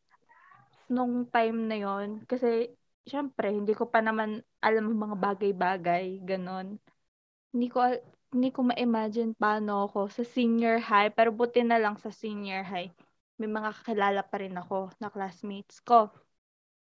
nung 0.91 1.27
time 1.27 1.67
na 1.67 1.77
yon 1.80 2.23
Kasi, 2.27 2.71
syempre, 3.08 3.51
hindi 3.51 3.75
ko 3.75 3.88
pa 3.88 3.99
naman 4.04 4.43
alam 4.63 4.91
ang 4.91 4.99
mga 5.10 5.15
bagay-bagay, 5.19 6.23
ganon. 6.23 6.80
Hindi 7.51 7.67
ko, 7.67 7.84
hindi 8.32 8.49
ko 8.51 8.60
ma-imagine 8.67 9.36
paano 9.36 9.88
ako 9.88 10.08
sa 10.12 10.23
senior 10.23 10.80
high, 10.80 11.12
pero 11.12 11.36
buti 11.36 11.63
na 11.63 11.80
lang 11.80 11.99
sa 11.99 12.12
senior 12.12 12.63
high. 12.63 12.91
May 13.41 13.49
mga 13.49 13.73
kakilala 13.82 14.21
pa 14.23 14.39
rin 14.39 14.56
ako 14.56 14.93
na 15.01 15.10
classmates 15.10 15.82
ko. 15.82 16.12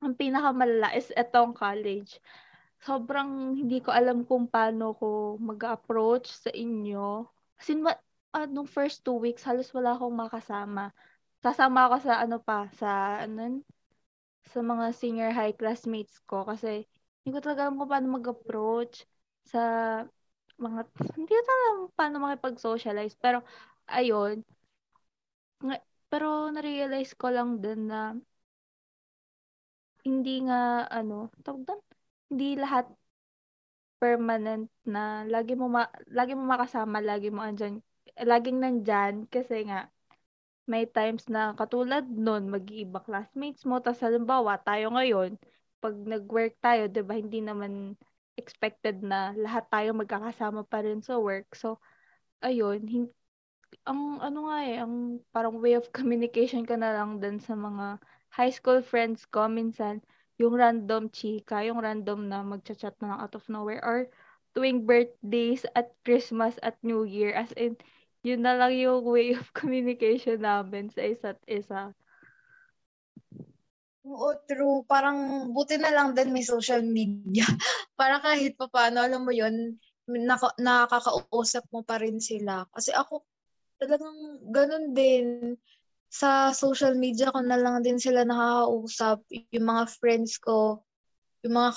Ang 0.02 0.18
pinakamalala 0.18 0.98
is 0.98 1.14
etong 1.14 1.54
college. 1.54 2.18
Sobrang 2.82 3.54
hindi 3.54 3.78
ko 3.78 3.94
alam 3.94 4.26
kung 4.26 4.50
paano 4.50 4.98
ko 4.98 5.38
mag-approach 5.38 6.34
sa 6.34 6.50
inyo. 6.50 7.30
Kasi 7.54 7.78
uh, 7.78 8.48
nung 8.50 8.66
first 8.66 9.06
two 9.06 9.22
weeks, 9.22 9.46
halos 9.46 9.70
wala 9.70 9.94
akong 9.94 10.18
makasama. 10.18 10.90
Sasama 11.46 11.90
ako 11.90 11.98
sa 12.10 12.14
ano 12.26 12.38
pa, 12.42 12.70
sa 12.74 13.22
ano, 13.22 13.62
sa 14.50 14.60
mga 14.66 14.86
senior 14.98 15.32
high 15.34 15.54
classmates 15.54 16.18
ko 16.26 16.42
kasi 16.46 16.90
hindi 17.22 17.38
ko 17.38 17.40
talaga 17.46 17.70
alam 17.70 17.78
kung 17.78 17.92
paano 17.92 18.08
mag-approach 18.18 19.06
sa 19.46 19.62
mga, 20.58 20.80
hindi 21.18 21.34
ko 21.34 21.52
alam 21.54 21.78
paano 21.94 22.16
makipag-socialize. 22.22 23.14
Pero, 23.18 23.46
ayun. 23.90 24.42
Pero, 26.10 26.28
na-realize 26.54 27.14
ko 27.18 27.30
lang 27.30 27.62
din 27.62 27.90
na 27.90 28.18
hindi 30.06 30.36
nga, 30.46 30.90
ano, 30.90 31.30
tawag 31.46 31.78
hindi 32.32 32.56
lahat 32.64 32.86
permanent 34.02 34.68
na. 34.88 35.24
Lagi 35.30 35.54
mo 35.58 35.68
ma, 35.70 35.88
lagi 36.10 36.34
mo 36.38 36.44
makasama, 36.50 36.98
lagi 37.04 37.30
mo 37.34 37.42
andyan, 37.46 37.80
laging 38.18 38.58
nandyan 38.62 39.16
kasi 39.30 39.66
nga 39.70 39.88
may 40.70 40.86
times 40.90 41.28
na 41.30 41.54
katulad 41.60 42.06
nun, 42.08 42.50
mag-iiba 42.54 43.02
classmates 43.04 43.64
mo, 43.70 43.82
tapos 43.84 44.02
halimbawa, 44.06 44.58
tayo 44.64 44.94
ngayon, 44.96 45.36
pag 45.84 45.96
nag-work 45.98 46.56
tayo, 46.64 46.88
di 46.88 47.02
ba, 47.04 47.18
hindi 47.18 47.42
naman 47.44 47.98
expected 48.40 49.02
na 49.04 49.34
lahat 49.38 49.68
tayo 49.74 49.92
magkakasama 49.98 50.64
pa 50.66 50.82
rin 50.86 51.02
sa 51.04 51.20
work. 51.20 51.54
So, 51.58 51.82
ayun, 52.46 52.86
hin- 52.88 53.14
ang 53.90 54.02
ano 54.28 54.40
nga 54.50 54.58
eh, 54.72 54.78
ang 54.84 54.94
parang 55.36 55.56
way 55.64 55.74
of 55.80 55.90
communication 55.98 56.64
ko 56.70 56.76
na 56.80 56.92
lang 56.98 57.12
din 57.24 57.38
sa 57.42 57.54
mga 57.58 58.00
high 58.38 58.54
school 58.54 58.80
friends 58.92 59.28
ko 59.28 59.48
minsan, 59.52 60.00
yung 60.42 60.58
random 60.58 61.14
chika, 61.14 61.62
yung 61.62 61.78
random 61.78 62.26
na 62.26 62.42
magchat-chat 62.42 62.98
na 62.98 63.14
lang 63.14 63.20
out 63.22 63.38
of 63.38 63.46
nowhere 63.46 63.82
or 63.86 64.10
tuwing 64.58 64.90
birthdays 64.90 65.64
at 65.78 65.94
Christmas 66.02 66.58
at 66.66 66.76
New 66.82 67.06
Year 67.06 67.32
as 67.32 67.54
in 67.54 67.78
yun 68.26 68.42
na 68.42 68.58
lang 68.58 68.74
yung 68.74 69.06
way 69.06 69.34
of 69.38 69.46
communication 69.58 70.42
namin 70.42 70.90
sa 70.90 71.06
isa't 71.06 71.40
isa. 71.46 71.94
Oo, 74.02 74.34
true. 74.50 74.82
Parang 74.90 75.50
buti 75.54 75.78
na 75.78 75.94
lang 75.94 76.18
din 76.18 76.34
may 76.34 76.42
social 76.42 76.82
media. 76.82 77.46
Para 78.00 78.18
kahit 78.18 78.58
pa 78.58 78.66
paano, 78.66 79.02
alam 79.02 79.22
mo 79.22 79.30
yun, 79.30 79.78
naka, 80.10 80.54
nakakausap 80.58 81.70
mo 81.70 81.86
pa 81.86 82.02
rin 82.02 82.18
sila. 82.18 82.66
Kasi 82.74 82.90
ako, 82.98 83.22
talagang 83.78 84.42
ganun 84.50 84.98
din. 84.98 85.54
Sa 86.12 86.52
social 86.52 87.00
media 87.00 87.32
ko 87.32 87.40
na 87.40 87.56
lang 87.56 87.80
din 87.80 87.96
sila 87.96 88.28
nakakausap. 88.28 89.24
Yung 89.56 89.68
mga 89.72 89.84
friends 89.96 90.36
ko, 90.36 90.84
yung 91.48 91.56
mga 91.56 91.70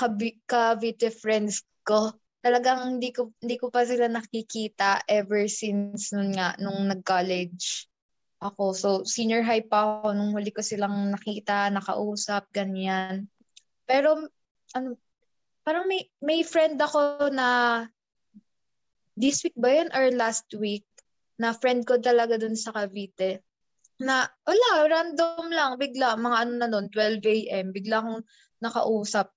Cavite 0.51 1.09
friends 1.15 1.63
ko, 1.87 2.11
talagang 2.43 2.99
hindi 2.99 3.15
ko 3.15 3.31
hindi 3.39 3.57
ko 3.57 3.71
pa 3.71 3.87
sila 3.87 4.11
nakikita 4.11 5.07
ever 5.07 5.47
since 5.47 6.11
nun 6.11 6.35
nga 6.35 6.59
nung 6.59 6.91
nag-college 6.91 7.87
ako. 8.43 8.75
So, 8.77 8.89
senior 9.07 9.41
high 9.41 9.65
pa 9.65 10.03
ako 10.03 10.13
nung 10.13 10.37
huli 10.37 10.53
ko 10.53 10.61
silang 10.61 11.15
nakita, 11.15 11.73
nakausap, 11.73 12.51
ganyan. 12.53 13.31
Pero, 13.89 14.21
ano, 14.77 15.01
parang 15.65 15.89
may, 15.89 16.05
may 16.21 16.45
friend 16.45 16.77
ako 16.77 17.33
na 17.33 17.81
this 19.17 19.47
week 19.47 19.57
ba 19.57 19.71
yun 19.71 19.89
or 19.95 20.11
last 20.13 20.45
week 20.59 20.85
na 21.39 21.55
friend 21.55 21.87
ko 21.87 21.97
talaga 21.97 22.37
dun 22.37 22.59
sa 22.59 22.75
Cavite 22.75 23.44
na 24.03 24.27
wala, 24.47 24.69
random 24.91 25.47
lang, 25.53 25.73
bigla, 25.79 26.19
mga 26.19 26.37
ano 26.47 26.53
na 26.59 26.67
nun, 26.71 26.87
12 26.91 27.23
a.m., 27.23 27.71
bigla 27.71 28.03
akong 28.03 28.23
nakausap, 28.59 29.31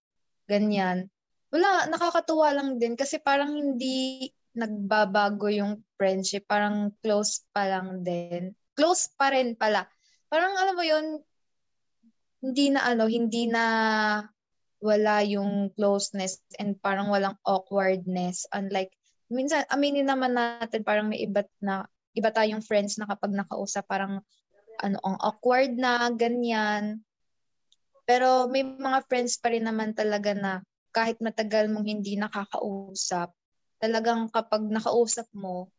ganyan. 0.49 1.09
Wala, 1.53 1.87
nakakatuwa 1.91 2.51
lang 2.55 2.81
din 2.81 2.97
kasi 2.97 3.21
parang 3.21 3.53
hindi 3.53 4.29
nagbabago 4.57 5.47
yung 5.53 5.85
friendship, 5.95 6.49
parang 6.49 6.89
close 7.01 7.45
pa 7.53 7.69
lang 7.69 8.01
din 8.01 8.57
close 8.77 9.09
pa 9.17 9.33
rin 9.33 9.57
pala. 9.57 9.89
Parang 10.29 10.53
alam 10.53 10.77
mo 10.77 10.85
yun, 10.85 11.05
hindi 12.45 12.69
na 12.69 12.85
ano, 12.85 13.09
hindi 13.09 13.49
na 13.49 13.65
wala 14.77 15.25
yung 15.25 15.73
closeness 15.73 16.37
and 16.61 16.77
parang 16.77 17.09
walang 17.09 17.33
awkwardness. 17.41 18.45
Unlike, 18.53 18.93
minsan, 19.33 19.65
aminin 19.73 20.05
naman 20.05 20.37
natin, 20.37 20.85
parang 20.85 21.09
may 21.09 21.25
iba 21.25 21.41
na, 21.57 21.89
iba 22.13 22.29
tayong 22.29 22.61
friends 22.61 23.01
na 23.01 23.09
kapag 23.09 23.33
nakausap, 23.33 23.89
parang 23.89 24.21
ano, 24.81 24.97
ang 25.03 25.17
awkward 25.19 25.75
na, 25.77 26.09
ganyan. 26.13 27.01
Pero 28.07 28.47
may 28.47 28.63
mga 28.63 29.03
friends 29.11 29.35
pa 29.37 29.51
rin 29.51 29.67
naman 29.67 29.91
talaga 29.91 30.31
na 30.31 30.63
kahit 30.95 31.19
matagal 31.19 31.67
mong 31.69 31.85
hindi 31.85 32.15
nakakausap, 32.15 33.29
talagang 33.77 34.31
kapag 34.31 34.63
nakausap 34.65 35.27
mo, 35.35 35.69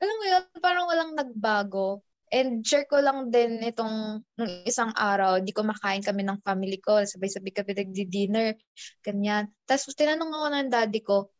alam 0.00 0.16
mo 0.16 0.24
yun, 0.28 0.44
parang 0.60 0.86
walang 0.88 1.12
nagbago. 1.16 2.04
And 2.26 2.66
share 2.66 2.90
ko 2.90 2.98
lang 2.98 3.30
din 3.30 3.62
itong 3.62 4.18
nung 4.34 4.52
isang 4.66 4.90
araw, 4.98 5.38
di 5.38 5.54
ko 5.54 5.62
makain 5.62 6.02
kami 6.02 6.26
ng 6.26 6.42
family 6.42 6.82
ko, 6.82 7.02
sabay-sabay 7.06 7.54
kami 7.54 7.72
nagdi-dinner, 7.72 8.58
ganyan. 9.06 9.46
Tapos 9.62 9.94
tinanong 9.94 10.34
ako 10.34 10.46
ng 10.50 10.68
daddy 10.70 11.00
ko 11.06 11.30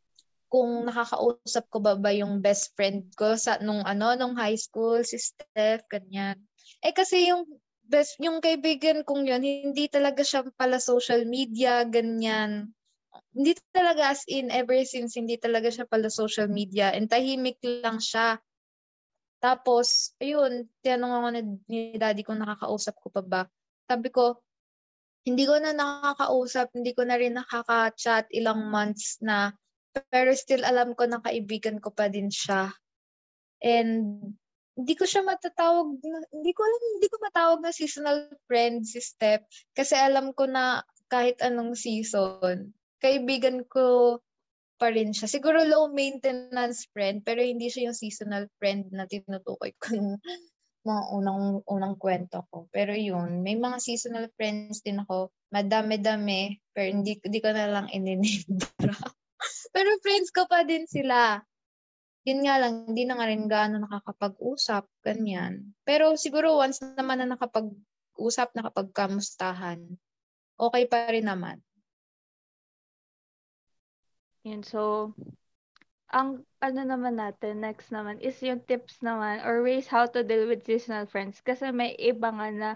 kung 0.46 0.87
nakakausap 0.87 1.66
ko 1.66 1.82
ba 1.82 1.98
ba 1.98 2.14
yung 2.14 2.38
best 2.38 2.70
friend 2.78 3.11
ko 3.18 3.35
sa 3.35 3.59
nung 3.59 3.82
ano 3.82 4.14
nung 4.14 4.38
high 4.38 4.54
school 4.54 5.02
si 5.02 5.18
Steph 5.18 5.82
ganyan. 5.90 6.38
Eh 6.85 6.94
kasi 6.94 7.31
yung 7.31 7.46
best 7.87 8.18
yung 8.18 8.42
kaibigan 8.42 9.07
kong 9.07 9.26
yun, 9.31 9.42
hindi 9.42 9.87
talaga 9.87 10.22
siya 10.26 10.42
pala 10.59 10.83
social 10.83 11.22
media 11.26 11.87
ganyan. 11.87 12.74
Hindi 13.33 13.57
talaga 13.72 14.12
as 14.12 14.26
in 14.29 14.52
ever 14.52 14.76
since 14.85 15.16
hindi 15.16 15.40
talaga 15.40 15.72
siya 15.72 15.87
pala 15.88 16.11
social 16.12 16.50
media 16.50 16.92
and 16.92 17.09
tahimik 17.09 17.57
lang 17.62 18.02
siya 18.02 18.40
tapos, 19.40 20.16
ayun, 20.18 20.68
tinanong 20.81 21.12
ako 21.12 21.29
ni, 21.33 21.40
ni 21.68 21.81
daddy 22.00 22.24
kung 22.24 22.40
nakakausap 22.40 22.96
ko 22.98 23.09
pa 23.12 23.22
ba. 23.22 23.42
Sabi 23.87 24.09
ko, 24.09 24.40
hindi 25.26 25.44
ko 25.44 25.61
na 25.61 25.76
nakakausap, 25.76 26.72
hindi 26.72 26.96
ko 26.96 27.05
na 27.05 27.16
rin 27.20 27.37
nakaka-chat 27.37 28.31
ilang 28.33 28.70
months 28.72 29.20
na, 29.20 29.52
pero 30.09 30.33
still 30.33 30.64
alam 30.64 30.96
ko 30.96 31.05
na 31.05 31.20
kaibigan 31.20 31.83
ko 31.83 31.92
pa 31.92 32.09
din 32.09 32.33
siya. 32.33 32.72
And 33.61 34.35
hindi 34.76 34.92
ko 34.92 35.08
siya 35.08 35.24
matatawag, 35.24 35.88
hindi 36.30 36.52
ko 36.52 36.60
alam, 36.60 36.82
hindi 37.00 37.08
ko 37.08 37.16
matawag 37.24 37.58
na 37.64 37.72
seasonal 37.72 38.28
friend 38.44 38.84
si 38.84 39.00
Step 39.00 39.48
kasi 39.72 39.96
alam 39.96 40.36
ko 40.36 40.44
na 40.44 40.84
kahit 41.08 41.40
anong 41.40 41.72
season, 41.72 42.76
kaibigan 43.00 43.64
ko 43.64 44.20
pa 44.76 44.92
rin 44.92 45.16
siya. 45.16 45.26
Siguro 45.30 45.64
low 45.64 45.88
maintenance 45.88 46.84
friend, 46.92 47.24
pero 47.24 47.40
hindi 47.40 47.72
siya 47.72 47.88
yung 47.90 47.96
seasonal 47.96 48.44
friend 48.60 48.92
na 48.92 49.08
tinutukoy 49.08 49.72
ko 49.80 49.96
ng 49.96 50.20
mga 50.86 51.02
unang, 51.16 51.64
unang 51.66 51.96
kwento 51.96 52.44
ko. 52.52 52.68
Pero 52.70 52.92
yun, 52.92 53.42
may 53.42 53.56
mga 53.56 53.80
seasonal 53.80 54.28
friends 54.36 54.84
din 54.84 55.02
ako. 55.02 55.32
Madami-dami, 55.50 56.60
pero 56.70 56.92
hindi, 56.92 57.18
hindi 57.18 57.40
ko 57.40 57.50
na 57.50 57.66
lang 57.66 57.86
ininibra. 57.90 58.92
pero 59.74 59.88
friends 60.04 60.30
ko 60.30 60.44
pa 60.46 60.62
din 60.62 60.84
sila. 60.86 61.40
Yun 62.26 62.42
nga 62.42 62.58
lang, 62.58 62.90
hindi 62.90 63.06
na 63.06 63.14
nga 63.14 63.30
rin 63.30 63.46
gaano 63.46 63.78
nakakapag-usap, 63.78 64.90
ganyan. 65.06 65.70
Pero 65.86 66.18
siguro 66.18 66.58
once 66.58 66.82
naman 66.82 67.22
na 67.22 67.38
nakapag-usap, 67.38 68.50
nakapagkamustahan, 68.50 69.78
okay 70.58 70.84
pa 70.90 71.06
rin 71.06 71.30
naman. 71.30 71.62
Yun, 74.42 74.66
so, 74.66 75.14
ang 76.10 76.42
ano 76.58 76.80
naman 76.82 77.14
natin, 77.14 77.62
next 77.62 77.94
naman, 77.94 78.18
is 78.18 78.38
yung 78.42 78.62
tips 78.66 78.98
naman 79.06 79.42
or 79.46 79.62
ways 79.62 79.86
how 79.86 80.06
to 80.06 80.26
deal 80.26 80.50
with 80.50 80.66
seasonal 80.66 81.06
friends. 81.06 81.38
Kasi 81.46 81.70
may 81.70 81.94
iba 81.94 82.34
nga 82.34 82.48
na, 82.50 82.70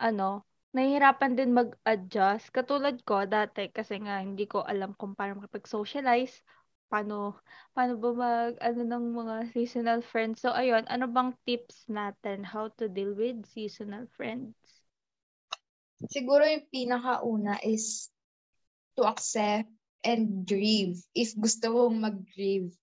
ano, 0.00 0.48
nahihirapan 0.72 1.36
din 1.36 1.52
mag-adjust. 1.52 2.48
Katulad 2.48 3.00
ko 3.04 3.28
dati, 3.28 3.68
kasi 3.68 4.00
nga 4.00 4.24
hindi 4.24 4.48
ko 4.48 4.64
alam 4.64 4.96
kung 4.96 5.12
paano 5.12 5.44
makipag-socialize, 5.44 6.40
paano, 6.90 7.38
paano 7.72 7.94
ba 7.96 8.10
mag, 8.12 8.52
ano 8.58 8.80
ng 8.82 9.04
mga 9.14 9.36
seasonal 9.54 10.02
friends. 10.02 10.42
So, 10.42 10.50
ayun, 10.50 10.84
ano 10.90 11.06
bang 11.06 11.30
tips 11.46 11.86
natin 11.86 12.42
how 12.42 12.68
to 12.82 12.90
deal 12.90 13.14
with 13.14 13.46
seasonal 13.46 14.10
friends? 14.18 14.58
Siguro 16.10 16.42
yung 16.42 16.66
pinakauna 16.68 17.62
is 17.62 18.10
to 18.98 19.06
accept 19.06 19.70
and 20.02 20.42
grieve 20.48 20.98
if 21.14 21.32
gusto 21.38 21.70
mong 21.70 22.10
mag-grieve. 22.10 22.74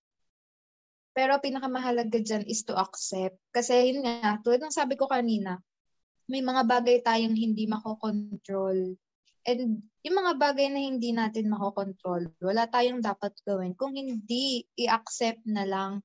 Pero 1.12 1.34
pinakamahalaga 1.42 2.22
dyan 2.22 2.46
is 2.46 2.62
to 2.62 2.78
accept. 2.78 3.36
Kasi 3.50 3.90
yun 3.90 4.06
nga, 4.06 4.38
tulad 4.38 4.62
ng 4.62 4.70
sabi 4.70 4.94
ko 4.94 5.10
kanina, 5.10 5.58
may 6.30 6.38
mga 6.38 6.62
bagay 6.62 7.02
tayong 7.02 7.34
hindi 7.34 7.66
makokontrol. 7.66 8.94
And 9.48 9.80
yung 10.04 10.16
mga 10.20 10.32
bagay 10.36 10.68
na 10.68 10.80
hindi 10.84 11.16
natin 11.16 11.48
makokontrol, 11.48 12.28
wala 12.44 12.68
tayong 12.68 13.00
dapat 13.00 13.32
gawin 13.48 13.72
kung 13.72 13.96
hindi 13.96 14.68
i-accept 14.76 15.48
na 15.48 15.64
lang 15.64 16.04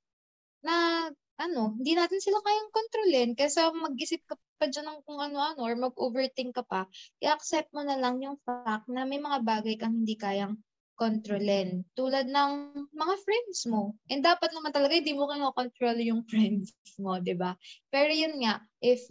na 0.64 1.08
ano, 1.36 1.76
hindi 1.76 1.92
natin 1.92 2.24
sila 2.24 2.40
kayang 2.40 2.72
kontrolin 2.72 3.30
kaysa 3.36 3.76
mag-isip 3.76 4.24
ka 4.24 4.40
pa 4.56 4.72
dyan 4.72 4.88
ng 4.88 5.00
kung 5.04 5.20
ano-ano 5.20 5.60
or 5.60 5.76
mag-overthink 5.76 6.56
ka 6.56 6.64
pa, 6.64 6.88
i-accept 7.20 7.68
mo 7.76 7.84
na 7.84 8.00
lang 8.00 8.24
yung 8.24 8.40
fact 8.48 8.88
na 8.88 9.04
may 9.04 9.20
mga 9.20 9.44
bagay 9.44 9.76
kang 9.76 9.92
hindi 9.92 10.16
kayang 10.16 10.56
kontrolin. 10.96 11.84
Tulad 11.98 12.30
ng 12.30 12.52
mga 12.96 13.16
friends 13.28 13.68
mo. 13.68 13.98
And 14.08 14.24
dapat 14.24 14.56
naman 14.56 14.72
talaga 14.72 14.96
hindi 14.96 15.12
mo 15.18 15.28
kaya 15.28 15.52
control 15.52 15.98
yung 16.00 16.22
friends 16.32 16.72
mo, 17.02 17.20
'di 17.20 17.36
ba? 17.36 17.58
Pero 17.92 18.14
yun 18.14 18.40
nga, 18.40 18.64
if 18.80 19.04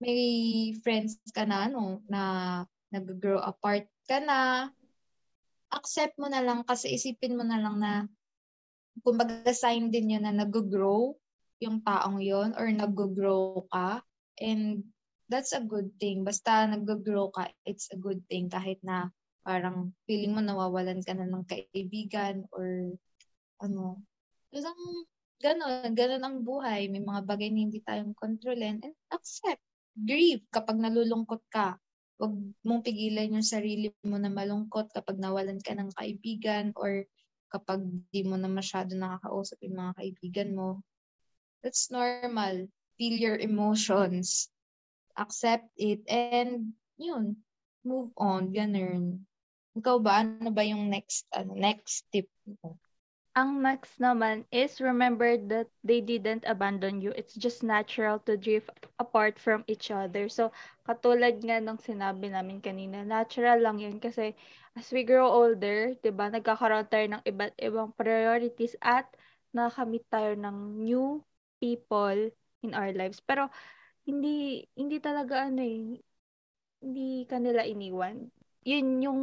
may 0.00 0.72
friends 0.80 1.18
ka 1.34 1.44
na 1.44 1.68
ano, 1.68 2.00
na 2.06 2.22
nag-grow 2.94 3.42
apart 3.42 3.86
ka 4.06 4.22
na, 4.22 4.70
accept 5.72 6.14
mo 6.16 6.30
na 6.30 6.40
lang 6.40 6.62
kasi 6.62 6.94
isipin 6.94 7.34
mo 7.34 7.42
na 7.42 7.58
lang 7.58 7.76
na 7.82 7.92
kumbaga 9.02 9.52
sign 9.52 9.92
din 9.92 10.16
yun 10.16 10.24
na 10.24 10.32
nag-grow 10.32 11.12
yung 11.60 11.80
taong 11.84 12.20
yon 12.20 12.52
or 12.56 12.68
nag-grow 12.68 13.64
ka. 13.72 14.04
And 14.40 14.84
that's 15.28 15.56
a 15.56 15.60
good 15.64 15.96
thing. 16.00 16.22
Basta 16.24 16.68
nag-grow 16.68 17.32
ka, 17.32 17.50
it's 17.64 17.90
a 17.92 17.98
good 17.98 18.22
thing 18.28 18.48
kahit 18.48 18.80
na 18.84 19.10
parang 19.46 19.94
feeling 20.04 20.34
mo 20.34 20.42
nawawalan 20.42 21.00
ka 21.06 21.14
na 21.14 21.28
ng 21.28 21.46
kaibigan 21.46 22.44
or 22.52 22.92
ano. 23.62 24.00
Lang, 24.52 24.80
gano'n, 25.40 25.92
gano'n 25.92 26.24
ang 26.24 26.38
buhay. 26.44 26.88
May 26.88 27.04
mga 27.04 27.22
bagay 27.24 27.48
na 27.52 27.60
hindi 27.68 27.80
tayong 27.84 28.16
kontrolin 28.16 28.80
and 28.80 28.96
accept. 29.12 29.60
Grieve 29.96 30.44
kapag 30.52 30.76
nalulungkot 30.76 31.40
ka. 31.48 31.80
Huwag 32.16 32.32
mong 32.64 32.80
pigilan 32.80 33.36
yung 33.36 33.44
sarili 33.44 33.92
mo 34.00 34.16
na 34.16 34.32
malungkot 34.32 34.88
kapag 34.92 35.20
nawalan 35.20 35.60
ka 35.60 35.76
ng 35.76 35.92
kaibigan 35.92 36.72
or 36.72 37.04
kapag 37.52 37.84
di 38.08 38.24
mo 38.24 38.40
na 38.40 38.48
masyado 38.48 38.96
nakakausap 38.96 39.60
yung 39.62 39.76
mga 39.76 39.92
kaibigan 40.00 40.50
mo. 40.56 40.68
That's 41.60 41.92
normal. 41.92 42.72
Feel 42.96 43.16
your 43.20 43.36
emotions. 43.36 44.48
Accept 45.16 45.68
it. 45.76 46.04
And, 46.08 46.72
yun, 46.96 47.44
move 47.84 48.12
on. 48.16 48.52
Ganun. 48.52 49.28
Ikaw 49.76 49.96
ba? 50.00 50.24
Ano 50.24 50.50
ba 50.52 50.64
yung 50.64 50.88
next, 50.88 51.28
ano, 51.36 51.52
next 51.52 52.08
tip 52.08 52.32
mo? 52.48 52.80
Ang 53.36 53.60
next 53.60 54.00
naman 54.00 54.48
is 54.48 54.80
remember 54.80 55.36
that 55.52 55.68
they 55.84 56.00
didn't 56.00 56.48
abandon 56.48 57.04
you. 57.04 57.12
It's 57.12 57.36
just 57.36 57.60
natural 57.60 58.16
to 58.24 58.32
drift 58.40 58.72
apart 58.96 59.36
from 59.36 59.60
each 59.68 59.92
other. 59.92 60.32
So, 60.32 60.56
katulad 60.88 61.44
nga 61.44 61.60
nung 61.60 61.76
sinabi 61.76 62.32
namin 62.32 62.64
kanina, 62.64 63.04
natural 63.04 63.60
lang 63.60 63.76
yun 63.76 64.00
kasi 64.00 64.32
as 64.72 64.88
we 64.88 65.04
grow 65.04 65.28
older, 65.28 65.92
di 66.00 66.08
ba, 66.08 66.32
nagkakaroon 66.32 66.88
tayo 66.88 67.06
ng 67.12 67.22
iba't 67.28 67.52
ibang 67.60 67.92
priorities 67.92 68.72
at 68.80 69.04
nakakamit 69.52 70.08
tayo 70.08 70.32
ng 70.32 70.80
new 70.80 71.20
people 71.60 72.32
in 72.64 72.72
our 72.72 72.88
lives. 72.96 73.20
Pero, 73.20 73.52
hindi, 74.08 74.64
hindi 74.80 74.96
talaga 74.96 75.52
ano 75.52 75.60
eh, 75.60 76.00
hindi 76.80 77.28
kanila 77.28 77.68
iniwan 77.68 78.32
yun 78.66 78.98
yung 78.98 79.22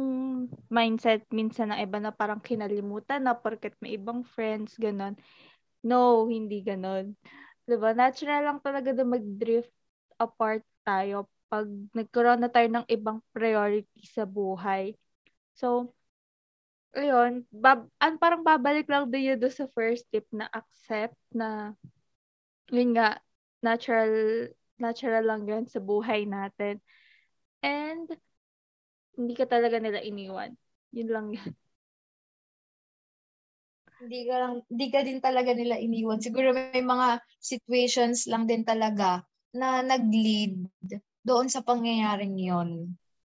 mindset 0.72 1.28
minsan 1.28 1.68
ng 1.68 1.84
iba 1.84 2.00
na 2.00 2.08
parang 2.08 2.40
kinalimutan 2.40 3.20
na 3.20 3.36
porket 3.36 3.76
may 3.84 4.00
ibang 4.00 4.24
friends, 4.24 4.72
ganon. 4.80 5.20
No, 5.84 6.24
hindi 6.24 6.64
ganon. 6.64 7.12
Diba? 7.68 7.92
Natural 7.92 8.40
lang 8.40 8.58
talaga 8.64 8.96
na 8.96 9.04
mag-drift 9.04 9.68
apart 10.16 10.64
tayo 10.80 11.28
pag 11.52 11.68
nagkaroon 11.92 12.40
na 12.40 12.48
tayo 12.48 12.72
ng 12.72 12.88
ibang 12.88 13.20
priority 13.36 14.00
sa 14.08 14.24
buhay. 14.24 14.96
So, 15.52 15.92
ayun, 16.96 17.44
bab 17.52 17.84
an 18.00 18.16
parang 18.16 18.40
babalik 18.40 18.88
lang 18.88 19.12
din 19.12 19.36
yun 19.36 19.40
sa 19.52 19.68
first 19.76 20.08
tip 20.08 20.24
na 20.32 20.48
accept 20.56 21.20
na 21.36 21.76
yun 22.72 22.96
nga, 22.96 23.20
natural 23.60 24.48
natural 24.80 25.24
lang 25.24 25.44
yun 25.44 25.64
sa 25.68 25.84
buhay 25.84 26.24
natin. 26.24 26.80
And 27.60 28.08
hindi 29.14 29.34
ka 29.34 29.46
talaga 29.46 29.78
nila 29.78 30.02
iniwan. 30.02 30.54
Yun 30.94 31.08
lang 31.10 31.26
yan. 31.34 31.52
Hindi 34.04 34.20
ka 34.28 34.34
lang, 34.36 34.54
hindi 34.68 34.86
ka 34.90 35.00
din 35.06 35.20
talaga 35.22 35.50
nila 35.54 35.80
iniwan. 35.80 36.20
Siguro 36.20 36.52
may 36.52 36.82
mga 36.84 37.22
situations 37.40 38.28
lang 38.28 38.44
din 38.44 38.66
talaga 38.66 39.24
na 39.54 39.80
nag-lead 39.80 40.66
doon 41.24 41.48
sa 41.48 41.64
pangyayaring 41.64 42.36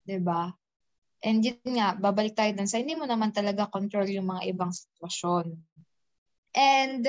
'di 0.07 0.19
ba? 0.23 0.53
And 1.19 1.43
yun 1.43 1.59
nga, 1.75 1.99
babalik 1.99 2.37
tayo 2.37 2.55
dun 2.55 2.69
sa 2.69 2.79
hindi 2.79 2.95
mo 2.95 3.03
naman 3.03 3.35
talaga 3.35 3.67
control 3.67 4.07
yung 4.07 4.31
mga 4.31 4.55
ibang 4.55 4.71
sitwasyon. 4.71 5.51
And 6.55 7.03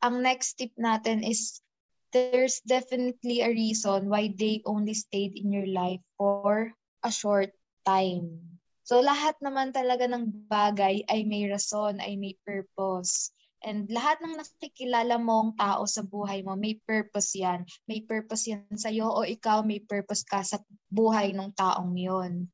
ang 0.00 0.22
next 0.22 0.62
tip 0.62 0.70
natin 0.78 1.26
is 1.26 1.58
there's 2.14 2.62
definitely 2.62 3.42
a 3.42 3.50
reason 3.50 4.06
why 4.06 4.30
they 4.30 4.62
only 4.64 4.94
stayed 4.94 5.34
in 5.34 5.50
your 5.50 5.66
life 5.66 6.00
for 6.14 6.70
a 7.02 7.10
short 7.10 7.50
time. 7.86 8.42
So 8.82 8.98
lahat 8.98 9.38
naman 9.38 9.70
talaga 9.70 10.10
ng 10.10 10.50
bagay 10.50 11.06
ay 11.06 11.22
may 11.22 11.46
rason, 11.46 12.02
ay 12.02 12.18
may 12.18 12.34
purpose. 12.42 13.30
And 13.66 13.90
lahat 13.90 14.22
ng 14.22 14.38
nakikilala 14.38 15.18
mong 15.18 15.58
tao 15.58 15.86
sa 15.90 16.06
buhay 16.06 16.46
mo, 16.46 16.54
may 16.54 16.78
purpose 16.86 17.34
yan. 17.34 17.66
May 17.90 18.06
purpose 18.06 18.46
yan 18.46 18.62
sa'yo 18.78 19.10
o 19.10 19.26
ikaw 19.26 19.66
may 19.66 19.82
purpose 19.82 20.22
ka 20.22 20.46
sa 20.46 20.62
buhay 20.86 21.34
ng 21.34 21.50
taong 21.58 21.98
yon. 21.98 22.46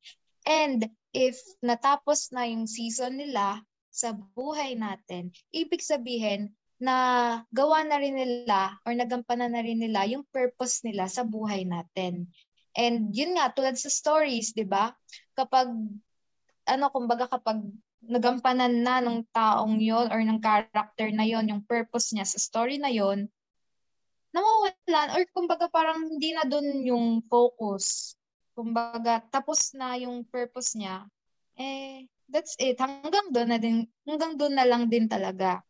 And 0.49 0.89
if 1.13 1.37
natapos 1.61 2.33
na 2.33 2.49
yung 2.49 2.65
season 2.65 3.21
nila 3.21 3.61
sa 3.93 4.17
buhay 4.17 4.73
natin, 4.73 5.29
ibig 5.53 5.85
sabihin 5.85 6.57
na 6.81 6.95
gawa 7.53 7.85
na 7.85 8.01
rin 8.01 8.17
nila 8.17 8.81
or 8.81 8.97
nagampanan 8.97 9.53
na 9.53 9.61
rin 9.61 9.79
nila 9.79 10.09
yung 10.09 10.25
purpose 10.33 10.81
nila 10.81 11.05
sa 11.05 11.21
buhay 11.21 11.63
natin. 11.63 12.25
And 12.73 13.13
yun 13.13 13.37
nga, 13.37 13.53
tulad 13.53 13.77
sa 13.77 13.93
stories, 13.93 14.57
di 14.57 14.65
ba? 14.65 14.89
Kapag, 15.33 15.69
ano, 16.69 16.85
kumbaga 16.93 17.25
kapag 17.27 17.61
nagampanan 18.03 18.83
na 18.83 18.99
ng 18.99 19.23
taong 19.31 19.79
yon 19.79 20.11
or 20.11 20.19
ng 20.19 20.39
character 20.43 21.07
na 21.11 21.23
yon 21.23 21.47
yung 21.47 21.63
purpose 21.63 22.11
niya 22.11 22.27
sa 22.27 22.39
story 22.39 22.75
na 22.75 22.91
yon 22.91 23.31
nawawalan 24.33 25.09
or 25.13 25.21
kumbaga 25.29 25.69
parang 25.69 26.09
hindi 26.09 26.33
na 26.33 26.43
dun 26.43 26.81
yung 26.81 27.21
focus. 27.29 28.17
Kumbaga, 28.57 29.21
tapos 29.29 29.73
na 29.77 29.93
yung 29.97 30.25
purpose 30.25 30.73
niya, 30.73 31.05
eh, 31.57 32.09
that's 32.29 32.57
it. 32.57 32.77
Hanggang 32.81 33.29
doon 33.29 33.49
na 33.49 33.61
din, 33.61 33.85
hanggang 34.05 34.33
doon 34.37 34.57
na 34.57 34.65
lang 34.65 34.89
din 34.89 35.05
talaga. 35.05 35.61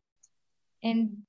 And 0.79 1.23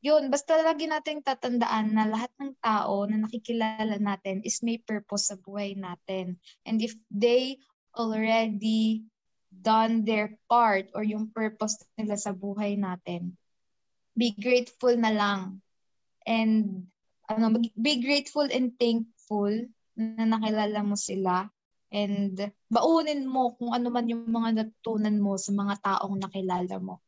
yun, 0.00 0.32
basta 0.32 0.60
lagi 0.60 0.88
nating 0.88 1.24
tatandaan 1.24 1.92
na 1.92 2.08
lahat 2.08 2.32
ng 2.40 2.56
tao 2.60 3.04
na 3.08 3.24
nakikilala 3.24 4.00
natin 4.00 4.44
is 4.44 4.60
may 4.64 4.80
purpose 4.80 5.32
sa 5.32 5.36
buhay 5.36 5.76
natin. 5.76 6.40
And 6.64 6.80
if 6.80 6.96
they 7.08 7.60
already 7.98 9.02
done 9.50 10.06
their 10.06 10.38
part 10.46 10.88
or 10.94 11.02
yung 11.02 11.34
purpose 11.34 11.82
nila 11.98 12.14
sa 12.14 12.30
buhay 12.30 12.78
natin, 12.78 13.34
be 14.14 14.32
grateful 14.38 14.94
na 14.94 15.10
lang. 15.10 15.40
And 16.22 16.86
ano, 17.28 17.58
be 17.76 18.00
grateful 18.00 18.46
and 18.48 18.72
thankful 18.78 19.52
na 19.98 20.24
nakilala 20.24 20.80
mo 20.86 20.94
sila. 20.94 21.50
And 21.90 22.36
baunin 22.68 23.24
mo 23.26 23.56
kung 23.56 23.74
ano 23.74 23.88
man 23.90 24.06
yung 24.06 24.28
mga 24.28 24.62
natutunan 24.62 25.16
mo 25.18 25.34
sa 25.40 25.50
mga 25.52 25.74
taong 25.82 26.16
nakilala 26.20 26.76
mo. 26.78 27.02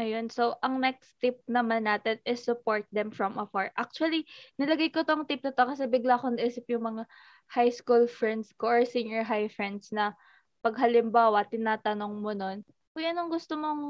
Ayun. 0.00 0.32
So, 0.32 0.56
ang 0.64 0.80
next 0.80 1.12
tip 1.20 1.44
naman 1.44 1.84
natin 1.84 2.16
is 2.24 2.40
support 2.40 2.88
them 2.88 3.12
from 3.12 3.36
afar. 3.36 3.68
Actually, 3.76 4.24
nilagay 4.56 4.88
ko 4.88 5.04
tong 5.04 5.28
tip 5.28 5.44
na 5.44 5.52
to 5.52 5.68
kasi 5.68 5.84
bigla 5.84 6.16
akong 6.16 6.40
naisip 6.40 6.64
yung 6.72 6.88
mga 6.88 7.04
high 7.52 7.68
school 7.68 8.08
friends 8.08 8.48
ko 8.56 8.80
or 8.80 8.82
senior 8.88 9.20
high 9.20 9.52
friends 9.52 9.92
na 9.92 10.16
pag 10.64 10.80
halimbawa, 10.80 11.44
tinatanong 11.44 12.16
mo 12.16 12.32
nun, 12.32 12.64
Uy, 12.96 13.04
anong 13.06 13.28
gusto 13.30 13.54
mong 13.60 13.82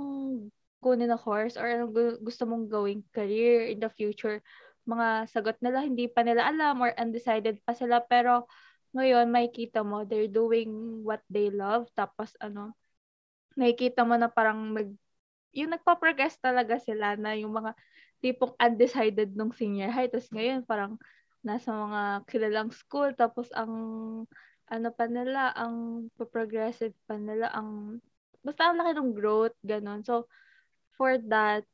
kunin 0.83 1.09
na 1.09 1.17
course 1.17 1.57
or 1.57 1.71
anong 1.71 2.21
gusto 2.21 2.43
mong 2.45 2.67
gawing 2.69 3.07
career 3.15 3.71
in 3.71 3.79
the 3.79 3.89
future? 3.89 4.43
Mga 4.91 5.31
sagot 5.31 5.57
nila, 5.63 5.87
hindi 5.87 6.11
pa 6.11 6.27
nila 6.27 6.51
alam 6.51 6.83
or 6.83 6.91
undecided 6.99 7.63
pa 7.63 7.73
sila. 7.73 8.03
Pero 8.05 8.51
ngayon, 8.99 9.31
makikita 9.31 9.87
mo, 9.87 10.03
they're 10.05 10.29
doing 10.31 11.01
what 11.07 11.23
they 11.31 11.49
love. 11.55 11.87
Tapos 11.97 12.35
ano, 12.43 12.75
nakikita 13.57 14.03
mo 14.05 14.19
na 14.19 14.29
parang 14.29 14.75
mag 14.75 14.91
yung 15.55 15.75
nagpa-progress 15.75 16.39
talaga 16.39 16.79
sila 16.79 17.19
na 17.19 17.35
yung 17.35 17.55
mga 17.55 17.75
tipong 18.21 18.55
undecided 18.61 19.35
nung 19.35 19.51
senior 19.55 19.91
high. 19.91 20.09
Tapos 20.11 20.31
ngayon, 20.31 20.63
parang 20.65 21.01
nasa 21.41 21.73
mga 21.73 22.03
kilalang 22.29 22.71
school. 22.71 23.11
Tapos 23.17 23.49
ang 23.57 23.73
ano 24.71 24.89
pa 24.95 25.11
nila, 25.11 25.51
ang 25.57 26.07
progressive 26.15 26.95
pa 27.11 27.19
nila, 27.19 27.51
ang 27.51 27.99
basta 28.47 28.71
ang 28.71 28.79
laki 28.79 28.93
ng 28.95 29.13
growth, 29.13 29.57
ganun. 29.67 30.07
So, 30.07 30.31
for 30.95 31.19
that, 31.29 31.67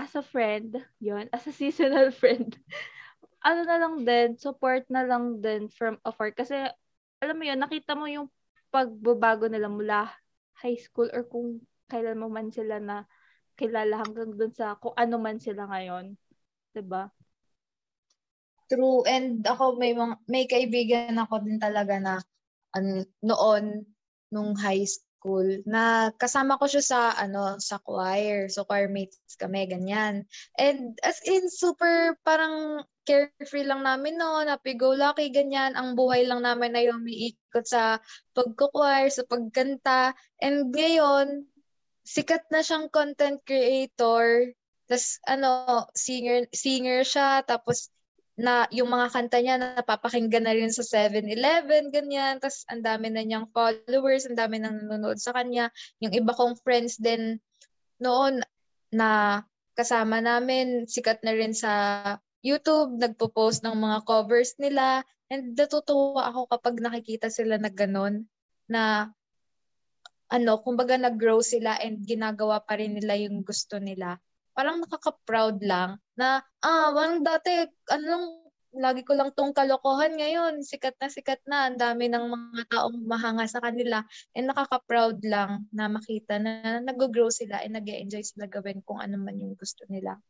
as 0.00 0.16
a 0.16 0.24
friend, 0.24 0.80
yon 1.04 1.28
as 1.36 1.44
a 1.44 1.52
seasonal 1.52 2.08
friend, 2.20 2.56
ano 3.44 3.60
na 3.68 3.76
lang 3.76 3.94
din, 4.08 4.28
support 4.40 4.88
na 4.88 5.04
lang 5.04 5.44
din 5.44 5.68
from 5.68 6.00
afar. 6.02 6.32
Kasi, 6.32 6.56
alam 7.20 7.36
mo 7.36 7.44
yun, 7.44 7.60
nakita 7.60 7.92
mo 7.92 8.08
yung 8.08 8.32
pagbabago 8.72 9.50
nila 9.50 9.68
mula 9.68 10.08
high 10.60 10.78
school 10.80 11.08
or 11.12 11.24
kung 11.28 11.60
kailan 11.90 12.22
mo 12.22 12.30
man 12.30 12.54
sila 12.54 12.78
na 12.78 13.04
kilala 13.58 14.00
hanggang 14.00 14.32
dun 14.38 14.54
sa 14.54 14.78
kung 14.78 14.94
ano 14.94 15.18
man 15.18 15.42
sila 15.42 15.66
ngayon. 15.66 16.14
'Di 16.72 16.82
ba? 16.86 17.10
True. 18.70 19.02
And 19.04 19.42
ako 19.42 19.76
may 19.82 19.92
may 20.30 20.46
kaibigan 20.46 21.18
ako 21.18 21.42
din 21.42 21.58
talaga 21.58 21.98
na 21.98 22.14
an, 22.78 23.02
noon 23.18 23.82
nung 24.30 24.54
high 24.54 24.86
school 24.86 25.58
na 25.66 26.14
kasama 26.14 26.54
ko 26.54 26.70
siya 26.70 26.84
sa 26.86 27.00
ano 27.18 27.58
sa 27.58 27.82
choir. 27.82 28.46
So 28.46 28.62
choir 28.62 28.86
mates 28.86 29.34
kami 29.34 29.66
ganyan. 29.66 30.22
And 30.54 30.94
as 31.02 31.18
in 31.26 31.50
super 31.50 32.14
parang 32.22 32.86
carefree 33.02 33.66
lang 33.66 33.82
namin 33.82 34.22
no, 34.22 34.38
happy 34.46 34.78
go 34.78 34.94
lucky 34.94 35.34
ganyan. 35.34 35.74
Ang 35.74 35.98
buhay 35.98 36.22
lang 36.30 36.46
namin 36.46 36.78
ay 36.78 36.94
umiikot 36.94 37.66
sa 37.66 37.98
pagko-choir, 38.38 39.10
sa 39.10 39.26
pagkanta. 39.26 40.14
And 40.38 40.70
ngayon 40.70 41.49
sikat 42.10 42.42
na 42.50 42.66
siyang 42.66 42.90
content 42.90 43.38
creator. 43.46 44.50
Tapos 44.90 45.22
ano, 45.30 45.86
singer 45.94 46.50
singer 46.50 47.06
siya 47.06 47.46
tapos 47.46 47.94
na 48.40 48.64
yung 48.72 48.88
mga 48.88 49.12
kanta 49.12 49.38
niya 49.38 49.60
na 49.60 49.76
napapakinggan 49.76 50.48
na 50.48 50.56
rin 50.56 50.72
sa 50.72 50.80
7-Eleven, 50.82 51.92
ganyan. 51.92 52.40
Tapos 52.40 52.64
ang 52.72 52.80
dami 52.80 53.12
na 53.12 53.22
niyang 53.22 53.46
followers, 53.52 54.26
ang 54.26 54.34
dami 54.34 54.58
nang 54.58 54.80
nanonood 54.80 55.20
sa 55.20 55.36
kanya. 55.36 55.68
Yung 56.00 56.10
iba 56.16 56.32
kong 56.32 56.56
friends 56.64 56.96
din 56.96 57.36
noon 58.00 58.40
na 58.90 59.44
kasama 59.76 60.24
namin, 60.24 60.88
sikat 60.88 61.20
na 61.20 61.36
rin 61.36 61.52
sa 61.52 61.72
YouTube, 62.40 62.96
nagpo-post 62.96 63.60
ng 63.62 63.76
mga 63.76 63.98
covers 64.08 64.56
nila. 64.56 65.04
And 65.28 65.52
natutuwa 65.52 66.32
ako 66.32 66.48
kapag 66.48 66.80
nakikita 66.80 67.28
sila 67.28 67.60
na 67.60 67.68
ganun, 67.68 68.24
na 68.66 69.12
ano, 70.30 70.62
kumbaga 70.62 70.94
nag-grow 70.94 71.42
sila 71.42 71.76
and 71.82 72.06
ginagawa 72.06 72.62
pa 72.62 72.78
rin 72.78 72.94
nila 72.94 73.18
yung 73.18 73.42
gusto 73.42 73.82
nila 73.82 74.16
parang 74.60 74.82
nakaka-proud 74.84 75.64
lang 75.64 75.96
na, 76.18 76.44
ah, 76.60 76.92
wang 76.92 77.24
dati, 77.24 77.64
anong, 77.88 78.44
lagi 78.76 79.02
ko 79.02 79.16
lang 79.16 79.32
tong 79.32 79.56
kalokohan 79.56 80.14
ngayon, 80.14 80.60
sikat 80.60 80.94
na 81.00 81.08
sikat 81.08 81.40
na, 81.48 81.64
ang 81.64 81.80
dami 81.80 82.12
ng 82.12 82.28
mga 82.28 82.64
taong 82.68 83.00
mahanga 83.08 83.48
sa 83.48 83.64
kanila, 83.64 84.04
and 84.36 84.52
nakaka-proud 84.52 85.24
lang 85.24 85.64
na 85.72 85.88
makita 85.88 86.36
na 86.36 86.76
nag-grow 86.84 87.32
sila 87.32 87.64
and 87.64 87.72
nag 87.72 87.88
enjoy 87.88 88.20
sila 88.20 88.44
gawin 88.52 88.84
kung 88.84 89.00
ano 89.00 89.16
man 89.16 89.40
yung 89.40 89.56
gusto 89.56 89.88
nila. 89.88 90.20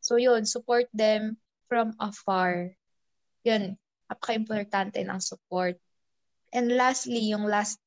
So 0.00 0.16
yun, 0.16 0.48
support 0.48 0.88
them 0.96 1.36
from 1.68 1.92
afar. 2.00 2.72
Yun, 3.44 3.76
napaka-importante 4.08 5.04
ng 5.04 5.20
support. 5.20 5.76
And 6.56 6.72
lastly, 6.72 7.20
yung 7.36 7.44
last 7.44 7.83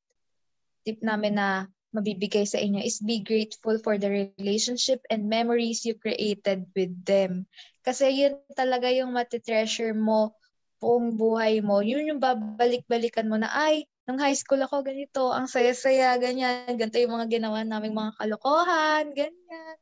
tip 0.88 1.04
namin 1.04 1.36
na 1.36 1.68
mabibigay 1.92 2.48
sa 2.48 2.56
inyo 2.56 2.80
is 2.80 3.04
be 3.04 3.20
grateful 3.20 3.76
for 3.84 4.00
the 4.00 4.08
relationship 4.08 5.04
and 5.12 5.28
memories 5.28 5.84
you 5.84 5.92
created 5.96 6.64
with 6.72 6.92
them. 7.04 7.44
Kasi 7.84 8.12
yun 8.12 8.40
talaga 8.56 8.88
yung 8.88 9.12
matitreasure 9.12 9.92
mo 9.92 10.32
buong 10.80 11.16
buhay 11.16 11.60
mo. 11.60 11.84
Yun 11.84 12.16
yung 12.16 12.20
babalik-balikan 12.22 13.28
mo 13.28 13.36
na, 13.36 13.50
ay, 13.52 13.84
nung 14.08 14.20
high 14.20 14.36
school 14.36 14.60
ako 14.62 14.84
ganito, 14.84 15.28
ang 15.32 15.50
saya-saya, 15.50 16.16
ganyan, 16.16 16.76
ganito 16.76 16.96
yung 16.96 17.18
mga 17.18 17.28
ginawa 17.28 17.60
naming 17.66 17.96
mga 17.96 18.16
kalokohan, 18.16 19.04
ganyan. 19.12 19.76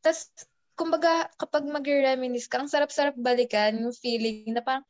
Tapos, 0.00 0.30
kumbaga, 0.78 1.26
kapag 1.36 1.66
mag-reminisce 1.66 2.46
ka, 2.46 2.62
ang 2.62 2.70
sarap-sarap 2.70 3.18
balikan 3.18 3.76
yung 3.82 3.92
feeling 3.92 4.54
na 4.54 4.62
parang, 4.62 4.86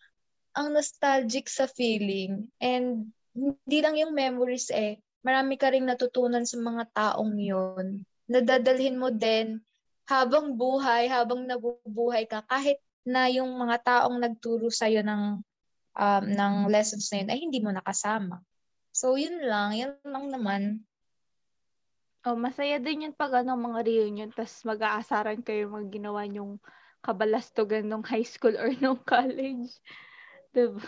ang 0.53 0.75
nostalgic 0.75 1.49
sa 1.49 1.65
feeling. 1.71 2.51
And, 2.61 3.15
hindi 3.33 3.79
lang 3.79 3.95
yung 3.97 4.13
memories 4.13 4.69
eh, 4.75 5.01
marami 5.23 5.55
ka 5.59 5.73
ring 5.73 5.87
natutunan 5.87 6.47
sa 6.47 6.57
mga 6.59 6.85
taong 6.95 7.35
yun. 7.39 8.07
Nadadalhin 8.29 8.97
mo 9.01 9.11
din 9.11 9.59
habang 10.09 10.57
buhay, 10.57 11.09
habang 11.11 11.45
nabubuhay 11.45 12.25
ka, 12.25 12.41
kahit 12.49 12.81
na 13.05 13.29
yung 13.29 13.53
mga 13.57 13.77
taong 13.85 14.17
nagturo 14.21 14.73
sa'yo 14.73 15.05
ng, 15.05 15.41
um, 15.97 16.25
ng 16.25 16.55
lessons 16.73 17.09
na 17.13 17.25
yun 17.25 17.29
ay 17.29 17.39
hindi 17.45 17.59
mo 17.61 17.71
nakasama. 17.73 18.41
So, 18.93 19.21
yun 19.21 19.45
lang. 19.45 19.77
Yun 19.77 20.01
lang 20.05 20.27
naman. 20.33 20.63
Oh, 22.27 22.37
masaya 22.37 22.81
din 22.81 23.09
yun 23.09 23.15
pag 23.15 23.45
ano, 23.45 23.55
mga 23.57 23.81
reunion, 23.85 24.29
tapos 24.33 24.61
mag-aasaran 24.67 25.41
kayo 25.41 25.71
mag 25.71 25.89
ginawa 25.89 26.27
yung 26.29 26.61
kabalastogan 27.01 27.87
nung 27.87 28.05
high 28.05 28.27
school 28.27 28.53
or 28.59 28.69
nung 28.83 29.01
college. 29.07 29.71
Diba? 30.53 30.83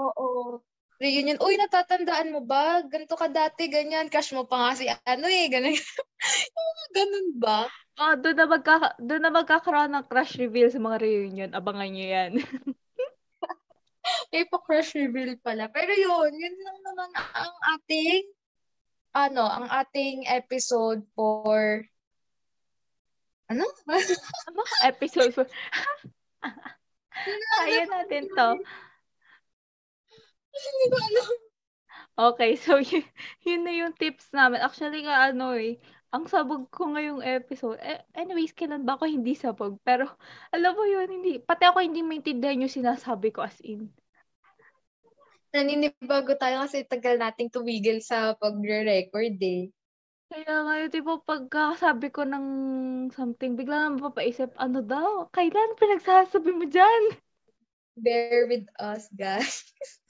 Oo 0.00 0.60
reunion, 1.02 1.34
uy, 1.42 1.58
natatandaan 1.58 2.30
mo 2.30 2.46
ba? 2.46 2.78
Ganto 2.86 3.18
ka 3.18 3.26
dati, 3.26 3.66
ganyan. 3.66 4.06
Crush 4.06 4.30
mo 4.38 4.46
pa 4.46 4.70
nga 4.70 4.72
si 4.78 4.86
ano 4.86 5.26
eh, 5.26 5.50
ganun. 5.50 5.74
ganun 6.96 7.28
ba? 7.42 7.66
Ah, 7.98 8.14
doon 8.14 8.38
na, 8.38 8.46
magka, 8.46 8.94
doon 9.02 9.20
na 9.20 9.34
magkakaroon 9.34 9.92
ng 9.92 10.06
crush 10.06 10.38
reveal 10.38 10.70
sa 10.70 10.78
mga 10.78 11.02
reunion. 11.02 11.50
Abangan 11.52 11.90
nyo 11.90 12.06
yan. 12.06 12.32
May 14.32 14.46
pa 14.46 14.62
crush 14.62 14.94
reveal 14.94 15.36
pala. 15.42 15.66
Pero 15.68 15.92
yun, 15.92 16.32
yun 16.32 16.56
lang 16.62 16.78
naman 16.86 17.10
ang 17.34 17.54
ating, 17.76 18.24
ano, 19.12 19.44
ang 19.44 19.66
ating 19.68 20.24
episode 20.30 21.04
for, 21.12 21.84
ano? 23.50 23.66
ano? 23.66 24.62
Episode 24.86 25.34
for, 25.36 25.44
Kaya 27.60 27.84
natin 27.86 28.24
to. 28.32 28.48
Hindi 30.52 30.86
ko 30.92 30.96
alam. 31.00 31.32
Okay, 32.12 32.52
so 32.64 32.76
yun, 32.76 33.04
yun 33.44 33.62
na 33.64 33.72
yung 33.72 33.94
tips 33.96 34.28
namin. 34.36 34.60
Actually 34.60 35.08
nga 35.08 35.32
ano 35.32 35.56
eh, 35.56 35.80
ang 36.12 36.28
sabog 36.28 36.68
ko 36.68 36.92
ngayong 36.92 37.24
episode. 37.24 37.80
Eh, 37.80 38.04
anyways, 38.12 38.52
kailan 38.52 38.84
ba 38.84 39.00
ako 39.00 39.08
hindi 39.08 39.32
sabog? 39.32 39.80
Pero 39.80 40.12
alam 40.54 40.76
mo 40.76 40.84
yun, 40.84 41.08
hindi, 41.08 41.40
pati 41.40 41.64
ako 41.64 41.80
hindi 41.80 42.04
maintindihan 42.04 42.60
yung 42.60 42.72
sinasabi 42.72 43.32
ko 43.32 43.48
as 43.48 43.56
in. 43.64 43.88
Naninibago 45.52 46.32
tayo 46.40 46.64
kasi 46.64 46.84
tagal 46.88 47.20
nating 47.20 47.52
tumigil 47.52 48.00
sa 48.00 48.32
pagre-record 48.40 49.36
eh. 49.40 49.68
Kaya 50.32 50.64
ngayon, 50.64 50.88
di 50.88 51.04
ba, 51.04 51.20
pagkasabi 51.20 52.08
ko 52.08 52.24
ng 52.24 52.46
something, 53.12 53.52
bigla 53.52 53.84
na 53.84 54.00
mapapaisip, 54.00 54.48
ano 54.56 54.80
daw? 54.80 55.28
Kailan 55.28 55.76
pinagsasabi 55.76 56.56
mo 56.56 56.64
dyan? 56.64 57.20
Bear 58.00 58.48
with 58.48 58.64
us, 58.80 59.12
guys. 59.12 59.60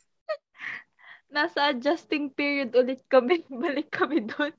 nasa 1.32 1.72
adjusting 1.72 2.30
period 2.30 2.76
ulit 2.76 3.02
kami. 3.08 3.42
Balik 3.62 3.88
kami 3.88 4.28
doon. 4.28 4.52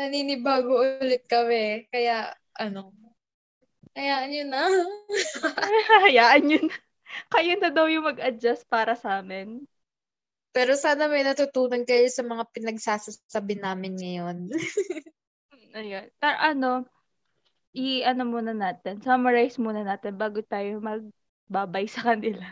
Naninibago 0.00 0.80
ulit 0.98 1.28
kami. 1.28 1.86
Kaya, 1.92 2.32
ano, 2.56 2.96
hayaan 3.92 4.28
nyo 4.32 4.44
na. 4.48 4.62
hayaan 6.08 6.42
nyo 6.48 6.60
na. 6.64 6.76
Kayo 7.28 7.52
na 7.60 7.68
daw 7.68 7.86
yung 7.92 8.08
mag-adjust 8.08 8.64
para 8.72 8.96
sa 8.96 9.20
amin. 9.20 9.68
Pero 10.52 10.76
sana 10.76 11.08
may 11.08 11.24
natutunan 11.24 11.84
kayo 11.84 12.08
sa 12.08 12.24
mga 12.24 12.44
pinagsasabi 12.52 13.60
namin 13.60 13.96
ngayon. 13.96 14.36
Ayun. 15.76 16.08
Pero 16.20 16.36
ano, 16.36 16.70
i-ano 17.72 18.22
muna 18.28 18.52
natin, 18.52 19.00
summarize 19.00 19.56
muna 19.56 19.80
natin 19.80 20.16
bago 20.16 20.44
tayo 20.44 20.80
magbabay 20.84 21.88
sa 21.88 22.12
kanila. 22.12 22.44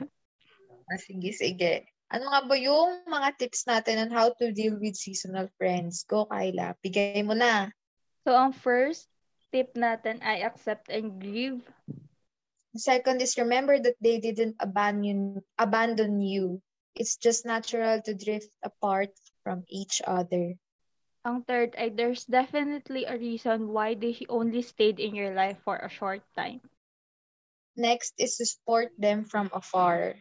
Ah, 0.89 1.01
sige, 1.01 1.33
sige. 1.37 1.85
Ano 2.11 2.27
nga 2.27 2.43
ba 2.43 2.57
yung 2.59 3.07
mga 3.07 3.39
tips 3.39 3.71
natin 3.71 4.03
on 4.03 4.11
how 4.11 4.35
to 4.35 4.51
deal 4.51 4.75
with 4.75 4.99
seasonal 4.99 5.47
friends? 5.55 6.03
Go, 6.11 6.27
Kyla. 6.27 6.75
Bigay 6.83 7.23
mo 7.23 7.39
na. 7.39 7.71
So, 8.27 8.35
ang 8.35 8.51
first 8.51 9.07
tip 9.55 9.79
natin 9.79 10.19
ay 10.23 10.43
accept 10.43 10.91
and 10.91 11.23
grieve. 11.23 11.63
Second 12.75 13.23
is 13.23 13.39
remember 13.39 13.79
that 13.79 13.99
they 14.03 14.19
didn't 14.19 14.57
abandon, 14.59 15.43
abandon 15.59 16.21
you. 16.21 16.63
It's 16.95 17.17
just 17.17 17.47
natural 17.47 18.03
to 18.03 18.15
drift 18.15 18.51
apart 18.63 19.11
from 19.43 19.63
each 19.71 20.03
other. 20.07 20.55
Ang 21.23 21.43
third 21.47 21.75
ay 21.79 21.91
there's 21.95 22.27
definitely 22.27 23.05
a 23.07 23.19
reason 23.19 23.71
why 23.71 23.95
they 23.95 24.19
only 24.29 24.63
stayed 24.63 24.99
in 24.99 25.15
your 25.15 25.35
life 25.35 25.59
for 25.63 25.79
a 25.79 25.91
short 25.91 26.23
time. 26.35 26.63
Next 27.77 28.15
is 28.19 28.37
to 28.39 28.47
support 28.47 28.91
them 28.99 29.25
from 29.25 29.51
afar. 29.53 30.17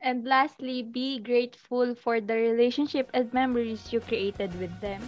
And 0.00 0.28
lastly, 0.28 0.84
be 0.84 1.18
grateful 1.18 1.96
for 1.96 2.20
the 2.20 2.36
relationship 2.36 3.08
and 3.14 3.32
memories 3.32 3.92
you 3.92 4.00
created 4.00 4.52
with 4.60 4.72
them. 4.80 5.00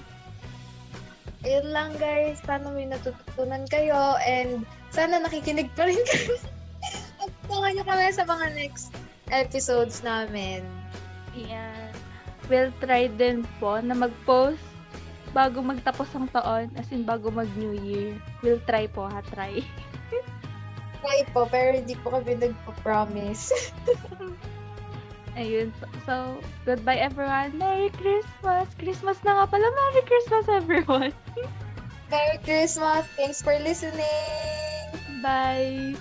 Ayun 1.46 1.70
lang 1.70 1.94
guys, 2.02 2.42
sana 2.42 2.66
may 2.74 2.88
natutunan 2.88 3.62
kayo 3.70 4.18
and 4.26 4.66
sana 4.90 5.22
nakikinig 5.22 5.70
pa 5.78 5.86
rin 5.86 6.00
kayo. 6.02 6.34
At 7.22 7.30
nyo 7.46 7.84
kami 7.84 8.10
sa 8.10 8.26
mga 8.26 8.58
next 8.58 8.90
episodes 9.30 10.02
namin. 10.02 10.66
Yeah. 11.36 11.94
We'll 12.48 12.72
try 12.80 13.12
din 13.12 13.44
po 13.60 13.78
na 13.78 13.92
mag-post 13.94 14.64
bago 15.36 15.60
magtapos 15.60 16.08
ang 16.16 16.26
taon, 16.32 16.72
as 16.80 16.88
in 16.90 17.04
bago 17.04 17.28
mag-New 17.28 17.76
Year. 17.84 18.16
We'll 18.40 18.64
try 18.64 18.88
po 18.88 19.06
ha, 19.06 19.20
try. 19.36 19.60
Try 20.98 21.22
po, 21.30 21.46
pero 21.46 21.78
hindi 21.78 21.94
po 21.94 22.10
kami 22.10 22.42
nagpa-promise. 22.42 23.54
Ayun. 25.38 25.70
So, 25.78 25.86
so, 26.02 26.14
goodbye 26.66 26.98
everyone. 26.98 27.54
Merry 27.54 27.94
Christmas! 27.94 28.66
Christmas 28.74 29.22
na 29.22 29.38
nga 29.38 29.46
pala. 29.46 29.70
Merry 29.70 30.02
Christmas 30.02 30.44
everyone! 30.50 31.14
Merry 32.10 32.42
Christmas! 32.42 33.06
Thanks 33.14 33.38
for 33.38 33.54
listening! 33.62 34.02
Bye! 35.22 35.94